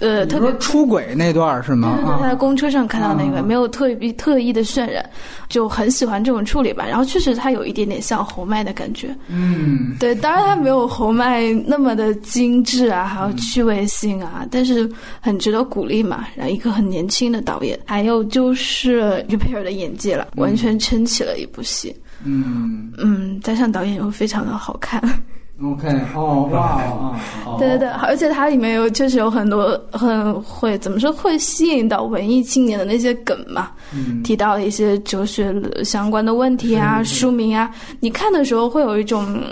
[0.00, 1.94] 呃，特别出轨那段是吗？
[1.96, 5.04] 对对对，他在公车上看到那个，没有特意特意的渲染，
[5.48, 6.86] 就很喜欢这种处理吧。
[6.86, 14.88] 然后确实他有一点点像侯麦的感觉，嗯，对，当然他没有侯麦那么的精致啊，还有趣味性啊，但是
[15.20, 16.26] 很值得鼓励嘛。
[16.36, 21.94] 然后一个很年轻的导演，还有就是于佩尔的演技了，完全撑起了一部戏。
[22.24, 25.02] 嗯嗯，加上导演又非常的好看。
[25.60, 27.18] OK，哦，哇，
[27.58, 34.22] 对对对，而且它里面有确实有很多很会怎么说会吸引到文艺青年的那些梗嘛，嗯。
[34.22, 35.52] 提到一些哲学
[35.84, 39.42] 相关的问题啊、 书名啊，你看的时候会有一种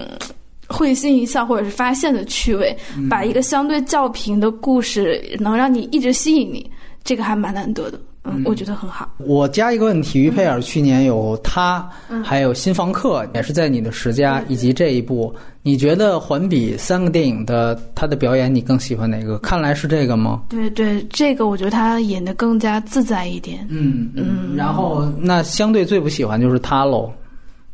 [0.68, 2.76] 会心一笑或者是发现的趣味，
[3.10, 6.70] 把一个相对较平的故事能让你一直吸引你，
[7.02, 7.98] 这个还蛮难得的。
[8.28, 9.08] 嗯，我觉得很好。
[9.18, 11.88] 我加一个问题，于佩尔去年有他，
[12.24, 19.38] 还有新房客，也是在你的十佳，以及这一部，你觉得环比三个电影的他的表演，你更喜欢哪个？
[19.38, 20.42] 看来是这个吗？
[20.48, 23.66] 对对，这个我觉得他演的更加自在一点。
[23.70, 27.10] 嗯嗯，然后那相对最不喜欢就是他喽。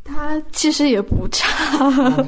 [0.04, 1.80] 他其实也不差，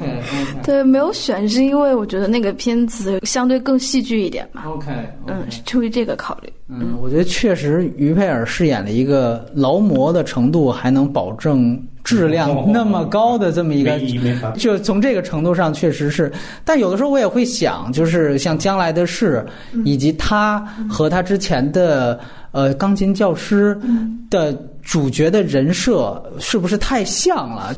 [0.63, 4.63] 对，没有选是因为我觉得那个片子相对更戏剧一点嘛。
[4.67, 4.87] OK，
[5.27, 6.51] 嗯，出于这个考虑。
[6.67, 13.99] 嗯，我觉得确实于佩尔饰演的一个劳模的程度还能保证质量那么高的这么一个，
[14.57, 16.31] 就从这个程度上确实是。
[16.63, 19.45] 但有的时候我也会想，就是像将来的事，
[19.83, 20.59] 以及他
[20.89, 22.19] 和他之前的
[22.55, 23.79] 呃钢琴教师
[24.31, 24.57] 的。
[24.85, 27.75] 主角的人设是不是太像了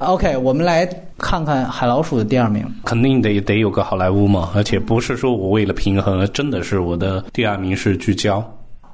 [0.00, 0.84] ？OK，我们来
[1.16, 2.66] 看看海老鼠的第二名。
[2.84, 8.44] 肯定得得有个好莱坞嘛，而且不是说我为了平衡，真的是我的第二名是聚焦。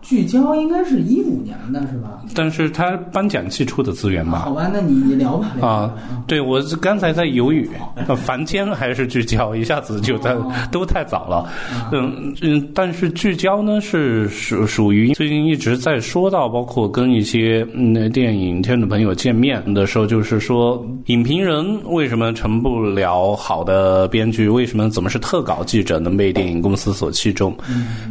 [0.05, 2.21] 聚焦应该是一五年的是吧？
[2.35, 4.41] 但是他颁奖季出的资源吧？
[4.41, 5.49] 好吧，那你你聊吧。
[5.67, 5.95] 啊，
[6.27, 7.67] 对我刚才在犹豫，
[8.15, 10.37] 凡间还是聚焦，一下子就在
[10.71, 11.51] 都太早了。
[11.91, 24.51] 嗯嗯，但是聚焦呢是属属于最近一直在说到，包括跟一些嗯电影圈的朋友见面的时候，就是说影评人为什么成不了好的编剧？
[24.51, 27.57] 为什么怎么是特稿记者能被电影公司所器重？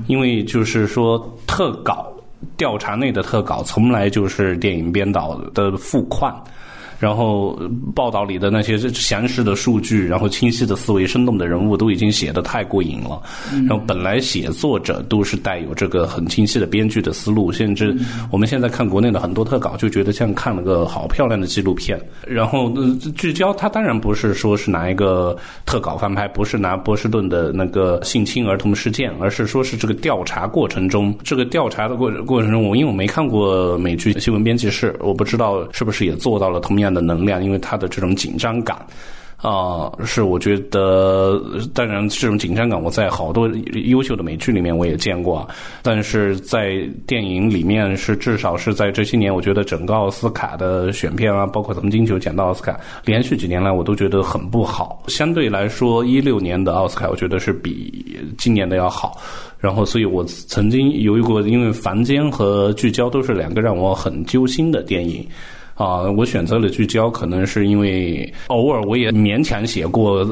[0.08, 1.72] 因为就是说特。
[1.84, 2.11] 稿
[2.57, 6.34] 调查内的特稿从来就是电影编导的付款。
[7.04, 7.60] 然后
[7.93, 13.22] 报道里的那些详实的数据，然后清晰的思维、生动的人物，都已经写的太过瘾了。
[13.68, 17.93] 然后本来写作者都是带有这个很清晰的编剧的思路，甚至
[18.32, 21.99] 我们现在看国内的很多特稿，就觉得像看了个好漂亮的纪录片。
[22.26, 22.72] 然后
[23.18, 25.36] 聚焦，它当然不是说是拿一个
[25.66, 36.93] 特稿翻拍，不是拿波士顿的那个性侵儿童事件，而是说是这个调查过程中，这个调查的过过程中，我因为我没看过美剧《新闻编辑室》，我不知道是不是也做到了同样。
[36.94, 38.78] 的能量，因为他的这种紧张感，
[39.38, 41.41] 啊，是我觉得，
[41.74, 43.50] 当然这种紧张感，我在好多
[43.86, 45.48] 优秀的美剧里面我也见过，
[45.82, 55.04] 但是在电影里面是至少是在这些年，我觉得整个奥斯卡的选片啊，包括咱们金球奖的奥斯卡，连续几年来我都觉得很不好。
[55.08, 59.20] 相对来说，一六年的奥斯卡，我觉得是比今年的要好。
[59.60, 65.26] 然后，所以我曾经犹豫过，因为《凡间》和《聚焦》都是两个让我很揪心的电影。
[65.76, 70.24] 啊，我选择了聚焦，可能是因为偶尔我也勉强写过、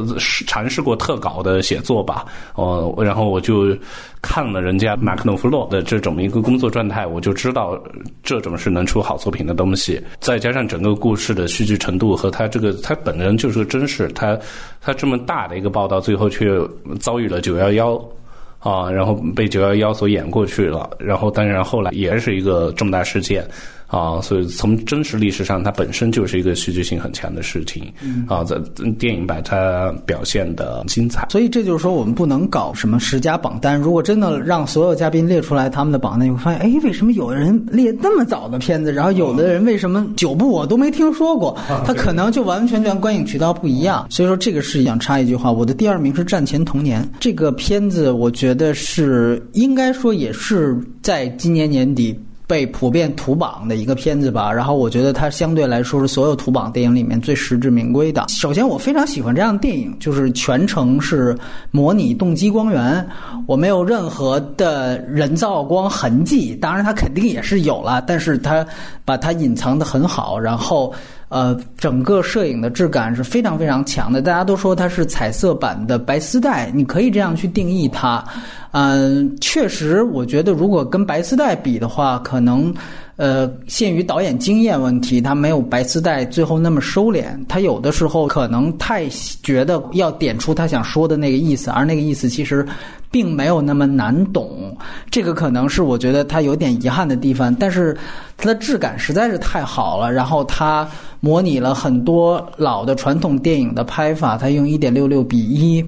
[0.46, 2.26] 尝试过特稿的写作吧。
[2.54, 3.76] 哦，然后我就
[4.22, 7.82] 看了人家马克诺夫洛的这种一个工作状态，我就知道
[8.22, 10.00] 这种是能出好作品的东西。
[10.20, 14.38] 再加上整个故事的戏剧程度和他这个他本人就是个真实，他
[14.80, 16.52] 他这么大的一个报道，最后却
[17.00, 17.96] 遭遇了九幺幺
[18.60, 20.88] 啊，然后被九幺幺所掩过去了。
[21.00, 23.44] 然后当然后来也是一个重大事件。
[23.92, 27.84] 啊，所以从真实历史上，它本身就是一个戏剧性很强的事情
[28.28, 28.56] 啊，在
[28.98, 31.28] 电影把它表现的精彩。
[31.30, 33.78] 所以这就是说，我们不能搞什么十佳榜单。
[33.78, 41.58] 如果真的让所有嘉宾列出来他们的榜单，你会发现，哎，为什么有的人列那么早的片子，然后有的人为什么九部我都没听说过？
[41.86, 44.06] 他可能就完完全全观影渠道不一样。
[44.10, 52.18] 所以说，这个是想插一句话，我的第二名是《战前童年》这个片子，我觉得是应该说也是在今年年底。
[52.52, 58.26] 被普遍图榜的一个片子吧，然后我觉得它相对来说是所有图榜电影里面最实至名归的。
[58.28, 61.34] 首先，我非常喜欢这样的电影，就是全程是
[61.72, 63.08] 模拟动机光源，
[63.48, 66.54] 我没有任何的人造光痕迹。
[66.58, 68.68] 当然，它肯定也是有了，但是它
[69.06, 70.94] 把它隐藏的很好，然后。
[71.32, 74.22] 呃，整个摄影的质感是非常非常强的。
[74.22, 78.24] 大家都说它是彩色版的白丝带，你可以这样去定义它。
[78.72, 82.72] 嗯，确实，我觉得如果跟白丝带比的话，可能。
[83.22, 87.26] 呃，限于导演经验问题，他没有白丝带最后那么收敛。
[87.48, 89.08] 他有的时候可能太
[89.44, 92.66] 觉得要点出他想说的那个意思，而那个意思其实
[93.12, 94.76] 并没有那么难懂。
[95.12, 97.54] 这个可能是我觉得他有点遗憾的地方。
[97.54, 97.96] 但是
[98.38, 105.86] 它的质感实在是太好了，然后他模拟了很多老的传统电影的拍法，他用一点六六比一，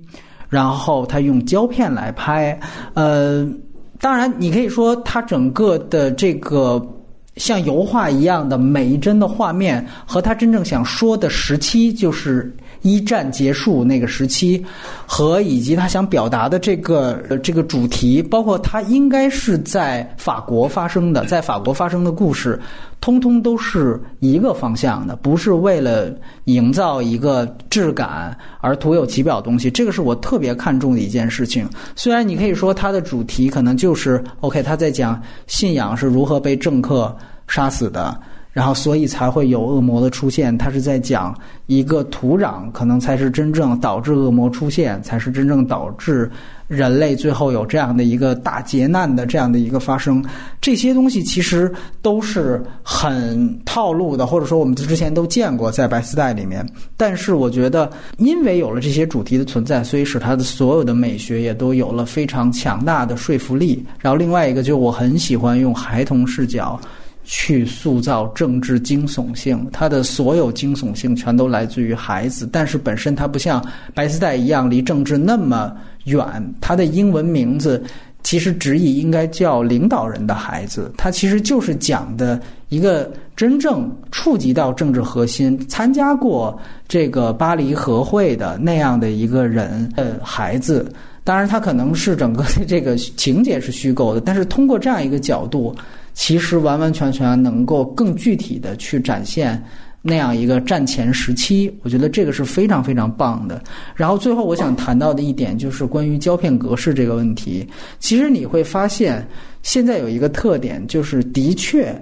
[0.50, 2.56] 然后他用胶片来拍。
[2.94, 3.44] 呃，
[4.00, 6.80] 当然你可以说他整个的这个。
[7.36, 14.64] 像油画一样的每一帧的画面，和他真正想说的时期，就是一战结束那个时期，
[15.06, 22.60] 和以及他想表达的这个这个主题，包括他应该是在法国发生的，在法国发生的故事，
[23.02, 26.14] 通通都是一个方向的，不是为了
[26.44, 29.72] 营造一个质感而徒有其表的东西。
[29.72, 31.68] 这个是我特别看重的一件事情。
[31.96, 37.16] 虽然你可以说它的主题可能就是 OK，他在讲信仰是如何被政客。
[37.46, 38.18] 杀死的，
[38.54, 40.58] 然后所以才会有恶魔的出现。
[40.58, 46.32] 他是在讲一个土壤，可能才是真正导致恶魔出现，才是真正导致
[46.68, 50.24] 人类最后有这样的一个大劫难的这样的一个发生。
[50.62, 56.66] 这些东西其实都是很套路的，或者说我们之前都见过在白丝带里面。
[56.96, 63.84] 但是我觉得，因为有了这些主题的存在，所以使它的所有的美学也都有了非常强大的说服力。
[64.00, 66.80] 然后另外一个，就我很喜欢用孩童视角。
[67.24, 73.64] 去塑造政治惊悚性，它的所有惊悚性全都来自于孩子，但是本身它不像
[73.94, 75.74] 白丝带一样离政治那么
[76.06, 76.26] 远。
[76.60, 77.82] 它的英文名字
[78.24, 86.58] 其实直译应该叫“领导人的孩子”，它其实就是讲的一个真正触及到政治核心、参加过
[86.88, 90.92] 这个巴黎和会的那样的一个人的孩子。
[91.24, 95.74] 当然，他可能是整个的这个情节是虚构的，但是通过这样一个角度。
[96.14, 99.62] 其实完完全全能够更具体的去展现
[100.02, 103.62] 那样一个战前时期，我觉得这个是非常非常棒的。
[103.96, 107.68] 然后最后我想谈到的一点就是关于胶片格式这个问题。
[108.00, 109.26] 其实你会发现，
[109.62, 111.96] 现在有一个特点，就是的确，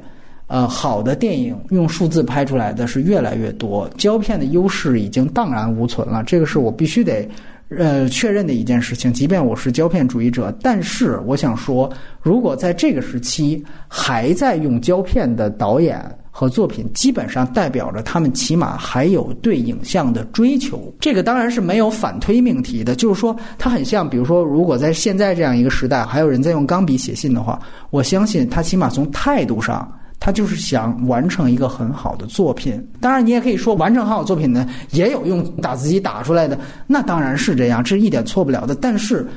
[0.48, 6.24] 呃，好的电影用数字拍出来的是越来越多，胶片的优势已经荡然无存了。
[6.24, 7.30] 这个是我必须得。
[7.78, 11.90] 呃，确认的一件事情，即便我是胶片主义者，但是我想说，
[12.22, 20.94] 如果在这个时期还在用胶片的导演和作品，基本上代表着他们起码还有对影像的追求。
[21.00, 27.58] 这个当然是没有反推命题的，就是说，它很像，比如说，如果在现在这样一个时代，还有人在用钢笔写信的话，
[27.90, 29.90] 我相信他起码从态度上。
[30.24, 38.76] 他就是想完成一个很好的作品，当然你也可以说完成很好作品呢，也有用打字机打出来的，那当然是这样，这是一点错不了的。
[38.76, 39.28] 但是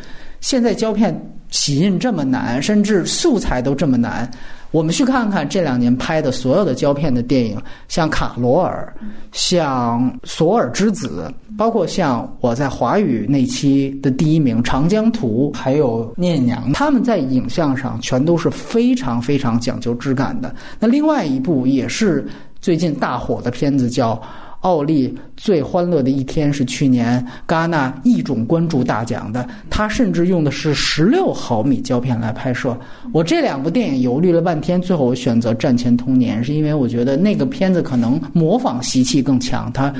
[0.43, 1.19] 现在胶片
[1.51, 4.31] 洗印这么难，甚至素材都这么难。
[4.71, 8.93] 我们去看看这两年拍的所有的胶片的电影，像《卡罗尔》，
[9.31, 20.53] 像《索尔之子》，包括像我在华语那期的第一名《长江图》，还有《聂娘》，他们在影像上全都是非常非常讲究质感的。
[20.81, 22.27] 那另外一部也是
[22.61, 24.21] 最近大火的片子叫。
[24.65, 32.75] 奥利最欢乐的一天是去年戛纳一种关注大奖的，他甚至用的是十六毫米胶片来拍摄。
[33.13, 39.93] 我这两部电影犹豫了半天，最后我选择《战前童年》，是因为我觉得那个片子可能模仿习气更强，它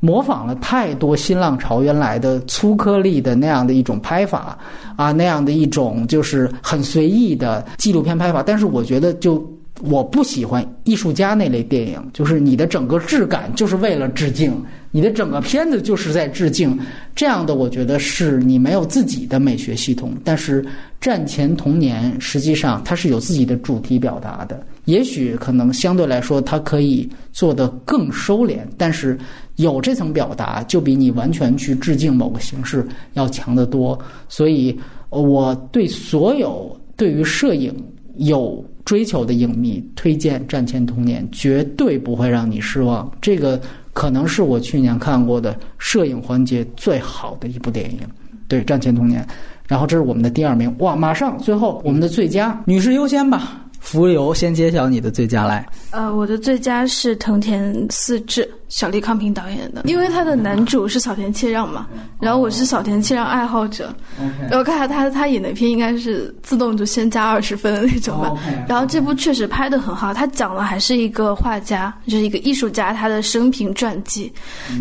[0.00, 4.58] 模仿了太多新浪潮原来的粗颗粒的那样的一种拍法
[4.96, 8.42] 啊，那样的一种就是很随意的纪录片拍法。
[8.42, 9.40] 但是我觉得就。
[9.82, 14.52] 我不喜欢艺术家那类电影，就是你的整个质感就是为了致敬，
[14.90, 16.76] 你的整个片子就是在致敬，
[17.14, 20.12] 这样的我觉得是你没有自己的美学系统。
[20.24, 20.62] 但是
[21.00, 29.16] 《战前童年》实际上它是有自己的主题表达的，也许可能相对来说它可以做得更收敛，但是
[29.56, 33.96] 有这层表达就比你完全去致敬某个形式要强得多。
[34.28, 34.76] 所以
[35.10, 37.72] 我对所有对于摄影
[38.16, 43.06] 有追求的影迷推荐《战前童年》，绝对不会让你失望。
[43.20, 43.60] 这个
[43.92, 47.98] 可能是我去年看过的摄影环节最好的一部电影。
[48.48, 49.22] 对，《战前童年》，
[49.66, 50.74] 然后这是我们的第二名。
[50.78, 55.66] 哇，马上最后我们的最佳女士优先吧，浮游先揭晓你的最佳来。
[55.90, 58.50] 呃，我的最佳是藤田四治。
[58.68, 61.86] 小栗康平导演的，因为他的男主是小田切让嘛，
[62.20, 63.94] 然后我是小田切让爱好者，
[64.50, 68.30] 然后看他他演的片应该是自动就先加二十分的那种吧。
[68.68, 74.30] 然后这部确实拍的很好，他讲的还是一个画家，就是一个艺术家他的生平传记，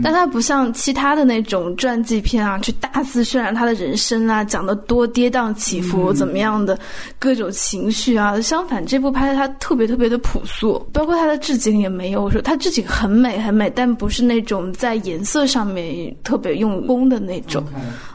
[0.03, 6.77] 但他不像其他的那种传记片啊，去大肆渲染他的人生啊，讲的多跌宕起伏怎么样的
[7.17, 8.39] 各种情绪啊。
[8.41, 13.73] 相反，这部拍的他特别特别的朴素，包括他的置景也没有，我说他置景很美很美。
[13.77, 17.63] 但不是那种在颜色上面特别用功的那种，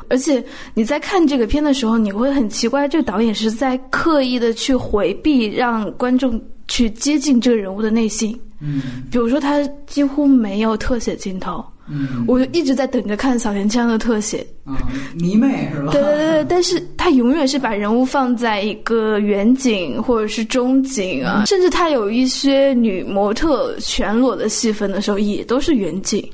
[0.08, 0.44] 而且
[0.74, 6.36] 你在看这个片的时候，你会很奇怪，这个导演是在刻意的去回避让观众
[6.68, 8.38] 去接近这个人物的内心。
[8.60, 11.64] 嗯，比如说他几乎没有特写镜头。
[11.88, 14.78] 嗯，我就一直在等着看小田切的特写啊，
[15.16, 15.90] 迷妹是吧？
[15.90, 26.24] 对对对，但是他永远是把人物放在一个远景或者是中景啊，甚至他有一些女模特全裸的戏份的时候，也都是远景，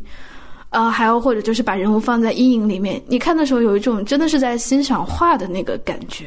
[0.68, 6.26] 啊，还有或者就是把人物放在阴影里面，你看的时候有一种真的是在欣赏画的那个感觉。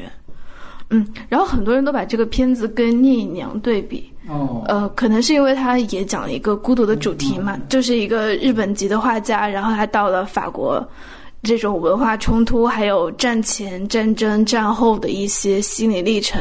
[0.94, 10.86] 嗯，然后很多人都把这个片子跟《聂隐娘》对比，哦，呃，可能是因为他也讲了一个孤独的主题嘛，就是一个日本籍的画家，然后他到了法国，
[11.42, 16.38] 这种文化冲突，还有战前、战争、战后的一些心理历程，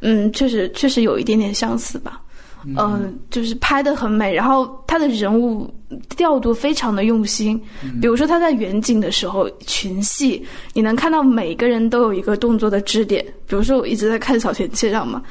[0.00, 2.20] 嗯，确实确实有一点点相似吧。
[2.64, 5.72] 嗯，就是拍的很美，然后他的人物
[6.16, 7.60] 调度非常的用心。
[8.00, 10.44] 比如说他在远景的时候，群戏
[10.74, 13.24] 你能看到每个人都有一个动作的支点。
[13.46, 15.22] 比如说我一直在看小田切让嘛，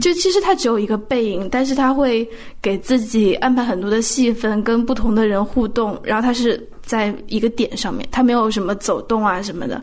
[0.00, 2.28] 就其实他只有一个背影，但是他会
[2.60, 9.82] 给自己安排很多的戏份，跟不同的人互动，然后他是在一个点上面，他没有什么走动啊什么的，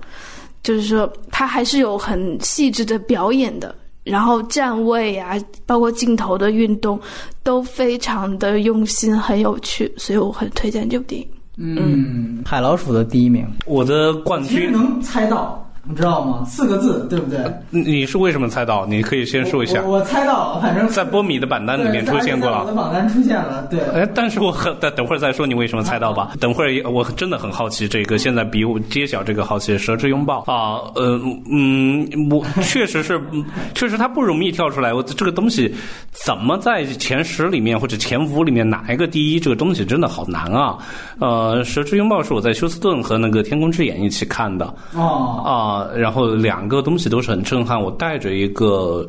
[0.64, 3.76] 就是说他还是有很细致的表演的。
[4.04, 5.36] 然后站位啊，
[5.66, 7.00] 包括镜头的运动，
[7.44, 11.28] 都非常的用心，很有趣，所以我很推荐这部电影。
[11.58, 15.71] 嗯，海老鼠的第一名，我的冠军能猜到。
[15.84, 16.44] 你知道吗？
[16.46, 17.40] 四个字，对不对？
[17.72, 18.86] 你是为什么猜到？
[18.86, 19.82] 你可以先说一下。
[19.82, 22.62] 我猜到，反正在波米的榜单里面出现过了。
[22.62, 23.80] 我的榜单出现了，对。
[23.90, 26.34] 哎，但是我很等等会儿再说你为什么猜到吧。
[26.40, 29.76] 等会儿我真的很好奇这个，现在比我揭晓这个好奇。
[29.76, 31.20] 蛇之拥抱啊，呃
[31.52, 33.20] 嗯，我确实是，
[33.74, 34.94] 确实它不容易跳出来。
[34.94, 35.74] 我这个东西
[36.12, 39.40] 怎么在前十里面或者前五里面哪一个第一？
[39.40, 40.78] 这个东西真的好难啊。
[41.18, 44.72] 呃，蛇之拥抱是我在休斯顿和那个天空之眼一起看的。
[44.94, 45.71] 哦啊。
[45.72, 47.82] 啊，然后两个东西都是很震撼。
[47.82, 49.08] 我带着一个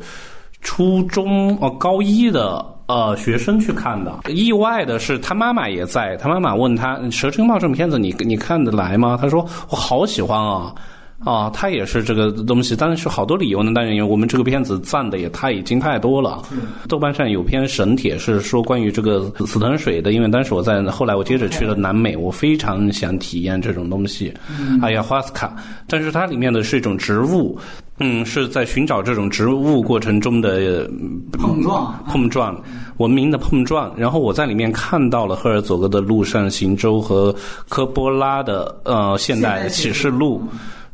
[0.61, 6.15] 初中哦高一的呃学生去看的，意外的是他妈妈也在。
[6.17, 9.17] 他妈妈问他《蛇之拥抱》这种片子，你你看得来吗？
[9.21, 10.73] 他说我好喜欢啊。
[11.23, 13.71] 啊，它也是这个东西，当然是好多理由呢。
[13.73, 16.41] 当然，因为我们这个片子赞的也太已经太多了。
[16.89, 24.33] 豆瓣上有篇神帖是说关于这个死藤水的，因为当时我在后来我接着去了南美，我非常想体验这种东西。
[24.81, 25.55] 哎呀，花斯卡，
[25.87, 27.57] 但是它里面的是一种植物，
[27.99, 30.89] 嗯，是在寻找这种植物过程中的
[31.31, 32.61] 碰撞、碰撞、
[32.97, 33.93] 文明的碰撞。
[33.95, 37.33] 然后我在里面看到了赫尔佐格的《陆上行舟》和
[37.69, 40.41] 科波拉的呃《现代启示录》。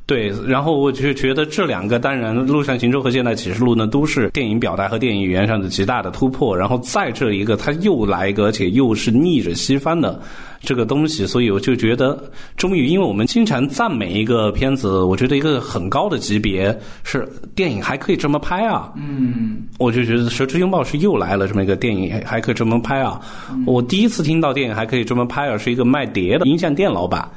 [0.10, 6.58] 对，然后我就觉得这两个当然，《陆上行舟》和《现代启示录》呢，都是电影表达和电影语言上的极大的突破。
[6.58, 10.20] 然后在这一个，他又来一个，而且又是逆着西方的
[10.62, 12.18] 这个东西，所以我就觉得，
[12.58, 18.92] 终于，因为我们经常赞美一个片子，我觉得一个很高的级别是电影还可以这么拍啊。
[18.98, 23.22] 嗯，我就觉得《蛇之拥抱》是又来了这么一个电影还可以这么拍啊。
[23.68, 27.30] 我第一次听到电影还可以这么拍啊，是一个卖碟的音像店老板。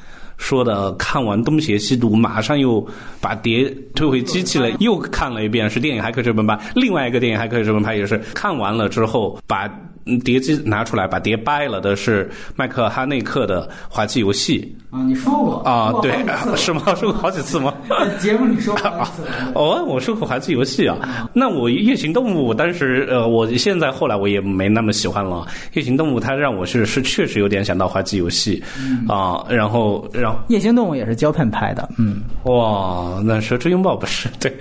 [0.43, 2.85] 说的看完东邪西毒，马上又
[3.21, 5.71] 把碟退回机器了，又看了一遍。
[5.71, 6.59] 是电影还可以这么拍。
[6.75, 9.71] 另外一个电影还可以这么拍，也是看完了之后把
[10.25, 15.91] 碟机拿出来把碟掰了的是麦克哈内克的滑稽游戏啊，你说过啊？
[16.03, 16.13] 对，
[16.57, 16.83] 是吗？
[16.95, 17.73] 说过好几次吗？
[18.21, 19.23] 节目里说过好几次。
[19.55, 21.31] 哦，我说过滑稽游戏啊。
[21.33, 25.47] 那我夜行动物，当时呃，我现在后来我也没那么喜欢了。
[25.73, 28.63] 夜行动物它让我是是确实有点想到滑稽游戏
[29.09, 29.43] 啊。
[29.49, 31.89] 然后，然后夜行动物也是胶片拍的。
[31.97, 34.53] 嗯，哇，那蛇之拥抱不是对，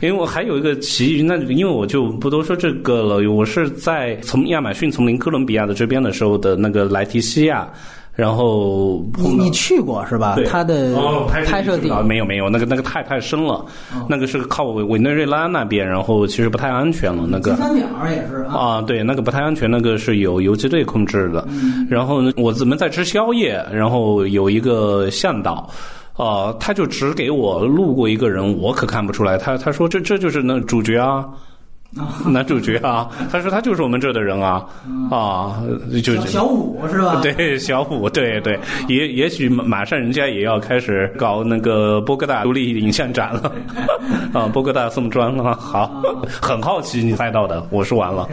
[0.00, 3.28] 因为我还有一个奇遇，那因为我就不多说这个了。
[3.28, 7.68] 我是在从亚马逊丛林哥伦比亚的这边的时候的那个莱提西亚。
[8.16, 10.36] 然后你你去过是吧？
[10.46, 10.96] 它的
[11.44, 13.64] 拍摄地没有没有，那个那个太太深了，
[14.08, 17.26] 那个是靠委委内瑞拉那边，然后其实不太安全了。
[17.28, 21.44] 那个金三角也是啊，对，那个不太安全，那个是有游击队控制的。
[21.88, 23.60] 然后呢，我怎么在吃宵夜？
[23.72, 25.68] 然后有一个向导，
[26.16, 29.36] 啊，他就只给我路过一个人，我可看不出来。
[29.36, 31.28] 他他说这这就是那主角啊。
[32.26, 34.64] 男主角啊，他说他就是我们这的人啊，
[35.10, 35.62] 啊，
[36.02, 37.20] 就是小五是吧？
[37.22, 38.58] 对，小五，对对，
[38.88, 43.52] 也也许马上人家也要开始搞那个波哥大独立影像展了，
[44.34, 46.02] 啊，波哥大送砖了，好，
[46.42, 48.28] 很好奇你猜到的，我说完了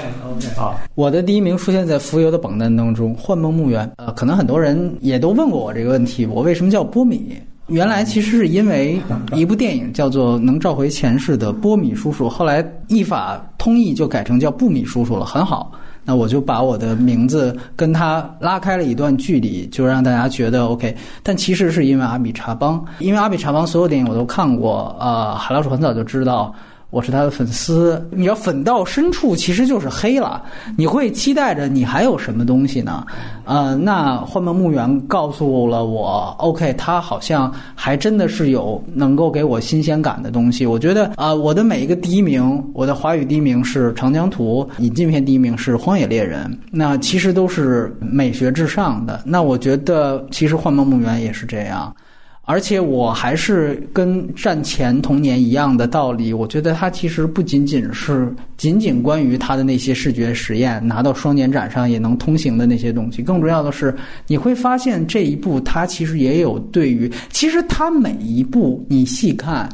[0.57, 7.37] 啊，我的第一名出现在浮游的榜单当中，《幻梦墓园》啊，可能很多人也都问过我这个问题，我为什么叫波米？
[7.71, 9.01] 原来其实是因为
[9.33, 15.71] 一部电影叫做《能召回前世的波米叔叔》，后来译法通译就改成叫布米叔叔了，很好。
[16.03, 20.93] 那我就把我的名字跟他拉开了一段距离，就让大家觉得 OK。
[21.23, 26.53] 但其实是因为阿米查邦，因为阿米查邦所有电影我都看过，呃，海老鼠很早就知道。
[26.91, 30.43] 我是他的粉丝，你要粉到深处其实就是黑了。
[30.77, 33.05] 你会期待着你还有什么东西呢？
[33.45, 40.65] 呃，那幻梦墓园告诉了我，OK，他好像还真的是有能够给我新鲜感的东西。
[40.65, 49.21] 我觉得啊，我的每一个第一名，我的华语第一名是长江图，引进片第一名是荒野猎人，那其实都是美学至上的。
[49.25, 51.95] 那我觉得其实幻梦墓园也是这样。
[52.43, 63.21] 而且我还是跟战前童年一样的道理，我觉得它其实不仅仅是仅仅关于它的那些视觉实验，拿到双年展上也能通行的那些东西。
[63.21, 63.95] 更重要的是，
[64.27, 69.69] 你会发现这一部它其实也有对于，其实它每一部你细看，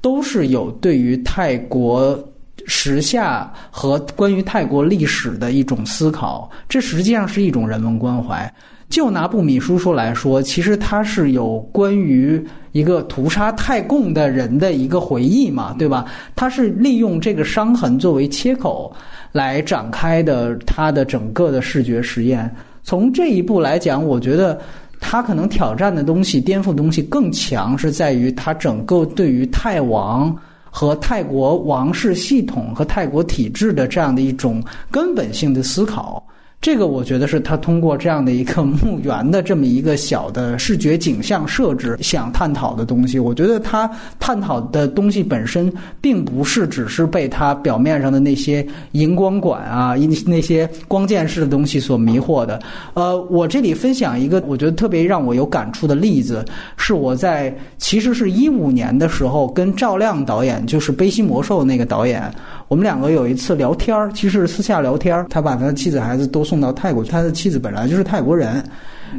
[0.00, 2.16] 都是有对于泰国
[2.66, 6.48] 时下和关于泰国历史的一种思考。
[6.68, 8.52] 这实际上是一种人文关怀。
[8.90, 16.04] 就拿布米叔叔来说，其实他是有关于一个屠杀泰共的人的一个回忆嘛，对吧？
[16.34, 18.92] 他是利用这个伤痕作为切口
[19.30, 22.52] 来展开的他的整个的视觉实验。
[22.82, 24.60] 从这一步来讲，我觉得
[24.98, 30.36] 他可能挑战的东西、颠覆东西更强，是在于他整个对于泰王
[30.68, 34.60] 和泰国王室系统和泰国体制的这样的一种
[34.90, 36.20] 根本性的思考。
[36.60, 43.18] 这个我觉得是他通过这样的一个墓园的这么一个小的视觉景象设置想探讨的东西。
[43.18, 45.72] 我觉得他探讨的东西本身
[46.02, 49.94] 并不是只是被他表面上的那些荧光管啊、
[50.26, 52.60] 那些光剑式的东西所迷惑的。
[52.92, 56.44] 呃，我这里分享一个我觉得特别让我有感触的例子，
[56.76, 62.30] 是我在其实是一五年的时候跟赵亮导演，就是《悲心魔兽》那个导演。
[62.70, 65.26] 我们两个有一次聊天儿，其实是私下聊天。
[65.28, 68.64] 他把他的妻子孩子都送到泰国去，他的妻子本来就是泰国人。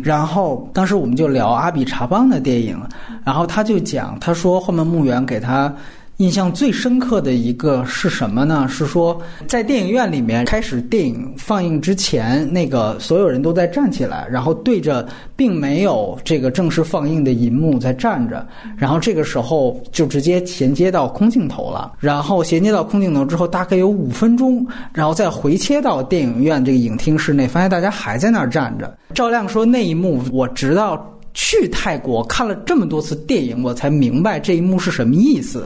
[0.01, 2.81] 然后当时我们就聊阿比查邦的电影，
[3.25, 5.73] 然后他就讲，他说《后面墓园》给他。
[6.21, 8.67] 印象最深刻的一个是什么呢？
[8.69, 15.03] 是说在电影院里面开始电影放映之前，那个所有人都在站起来，然后对着
[15.35, 18.45] 并没有这个正式放映的银幕在站着，
[18.77, 28.95] 然后这个时候就直接衔接到空镜头了，然后衔接到空镜头之后，大概有五分钟，然后再回切到电影院这个影厅室内，发现大家还在那儿站着。
[29.15, 35.65] 赵亮说那一幕，我直到去泰国看了这么多次电影，我才明白这一幕是什么意思。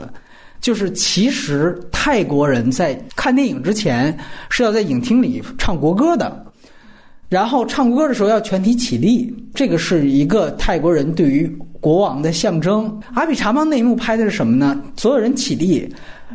[0.60, 4.16] 就是其实泰国人在看电影之前
[4.48, 6.44] 是要在影厅里唱国歌的，
[7.28, 11.46] 然后唱国歌的时候要全体起立，这个是一个泰国人对于
[11.80, 13.00] 国王的象征。
[13.14, 14.80] 阿比查邦那一幕拍的是什么呢？
[14.96, 15.88] 所有人起立，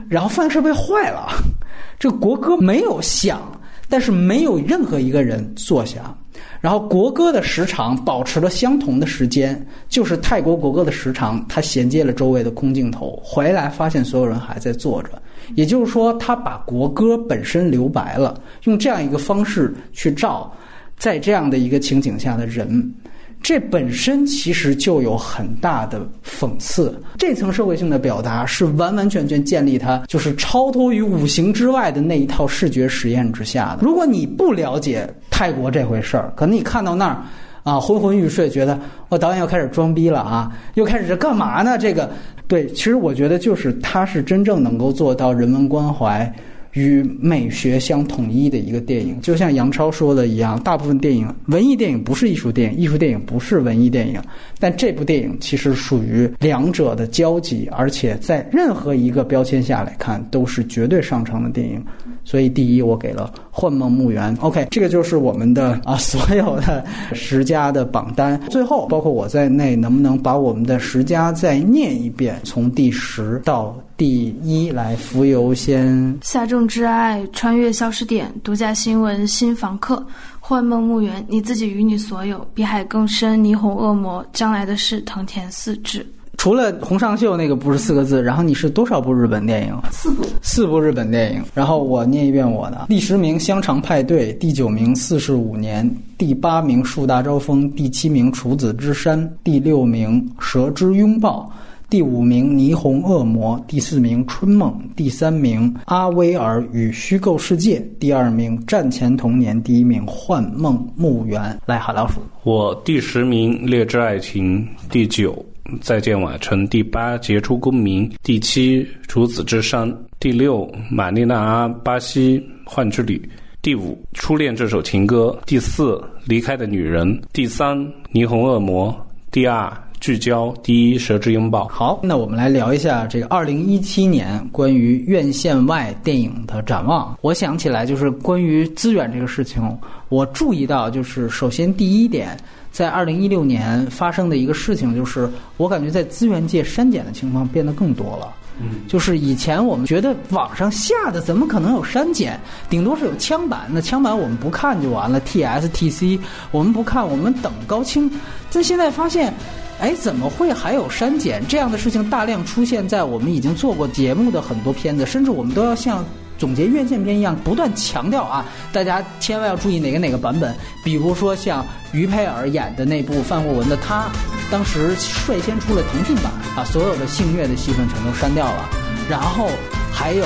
[0.07, 1.27] 然后放映设备坏了，
[1.99, 3.41] 这国歌没有响，
[3.89, 6.15] 但是没有任何一个人坐下。
[6.61, 9.59] 然后国歌的时长保持了相同的时间，
[9.89, 15.09] 就是泰国国歌的时长，他衔接了周围的空镜头，回来发现所有人还在坐着，
[15.55, 20.53] 也就是说，他把国歌本身留白了，用这样一个方式去照，
[20.99, 22.93] 在这样的一个情景下的人，
[23.41, 26.95] 这本身其实就有很大的讽刺。
[27.17, 33.79] 这层社会性的表达是完完全全建立它就是超脱于五行之外的那一套视觉实验之下的。
[33.81, 37.21] 如果你不了解泰国这回事儿，可能你看到那儿。
[37.63, 41.77] 啊，昏昏欲睡，觉得我导演要开始装逼了啊，又开始这干嘛呢？
[41.77, 42.09] 这个，
[42.47, 46.33] 对，其实我觉得就是他是真正能够做到人文关怀。
[46.73, 54.21] 与美学相统一的一个电影，就像杨超说的一样，大部分电影，文艺电影不是艺术电影，艺术电影不是文艺电影，
[54.59, 61.83] 但这部电影其实属于两者的交集，而且在任何一个标签下来看，都是绝对上乘的电影。
[62.23, 64.35] 所以，第一，我给了《幻梦墓园》。
[64.41, 68.39] OK，这个就是我们的啊 所有的十佳的榜单。
[68.49, 74.95] 最后，包括我在内，能不能把我们的十佳再念一遍，从第十到第一来？
[74.95, 80.03] 浮游先下重之爱，穿越消失点，独家新闻，新房客，
[80.39, 86.03] 幻梦墓园，你自己与你所有，比海更深，霓虹恶魔，将来的事，藤田四治。
[86.35, 89.79] 除了洪尚秀那个不是四个字，然后你是多少部日本电影？
[89.91, 91.43] 四部，四部日本电影。
[91.53, 95.87] 然后我念一遍我的：第十名《香肠派对》，第九名《四十五年》，
[96.17, 101.47] 第八名《树大招风》，第七名《处子之山》，第六名《蛇之拥抱》，
[101.91, 111.41] 第五名《霓虹恶魔》，第四名《春梦》，第三名《阿威尔与虚构世界》，第二名《战前童年》，第一名《幻梦墓园》。
[111.65, 115.45] 来，海老鼠，我第十名《劣质爱情》，第九。
[115.81, 116.65] 再见，瓦城。
[116.69, 118.09] 第八，杰出公民。
[118.23, 119.93] 第七，处子之山。
[120.17, 123.21] 第六，玛丽娜阿巴西幻之旅。
[123.61, 125.37] 第五，初恋这首情歌。
[125.45, 127.21] 第四，离开的女人。
[127.33, 127.77] 第三，
[128.13, 128.95] 霓虹恶魔。
[129.29, 130.53] 第二，聚焦。
[130.61, 131.65] 第一，蛇之拥抱。
[131.69, 137.17] 好，那我们来聊一下这个二零一七年关于院线外电影的展望。
[137.21, 139.63] 我想起来，就是关于资源这个事情，
[140.09, 142.37] 我注意到，就是首先第一点。
[142.71, 148.33] 在二零一六年发生的一个事情，就是我感觉在资源界删减的情况变得更多了。
[148.61, 152.39] 嗯，就是以前我们觉得网上下的怎么可能有删减？
[152.69, 155.19] 顶多是有枪版，那枪版我们不看就完了。
[155.19, 156.17] T S T C
[156.51, 158.09] 我们不看，我们等高清。
[158.53, 159.33] 但现在发现，
[159.81, 166.05] 哎，怎么会还有删减这样的事情大量出现在我们已经做过节目的很多片子，甚至我们都要像。
[166.37, 168.43] 总结院线片一样，不断强调啊，
[168.73, 170.55] 大家千万要注意哪个哪个版本。
[170.83, 171.63] 比如说像
[171.93, 174.05] 于佩尔演的那部范霍文的《他》，
[174.51, 178.67] 当时率先出了腾讯版，把所有的性虐的戏份全都删掉了。
[179.07, 179.49] 然后
[179.93, 180.25] 还有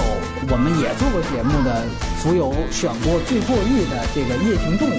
[0.49, 1.83] 我们也做过节目的
[2.17, 4.93] 浮游选过最过誉的这个《夜行动物》，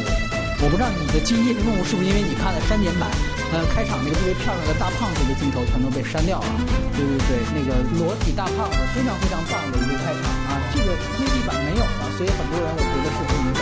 [0.58, 3.10] 我不知道你的记忆《夜行动物》是不是因为你看了删减版？
[3.52, 6.48] 呃，开场那个特别漂亮的大胖子的镜头全都被删掉了。
[6.96, 13.55] 对对对，那个裸体大胖子非常非常棒的一个开场啊，这个内地版没有了，所以很多人我觉得是不是。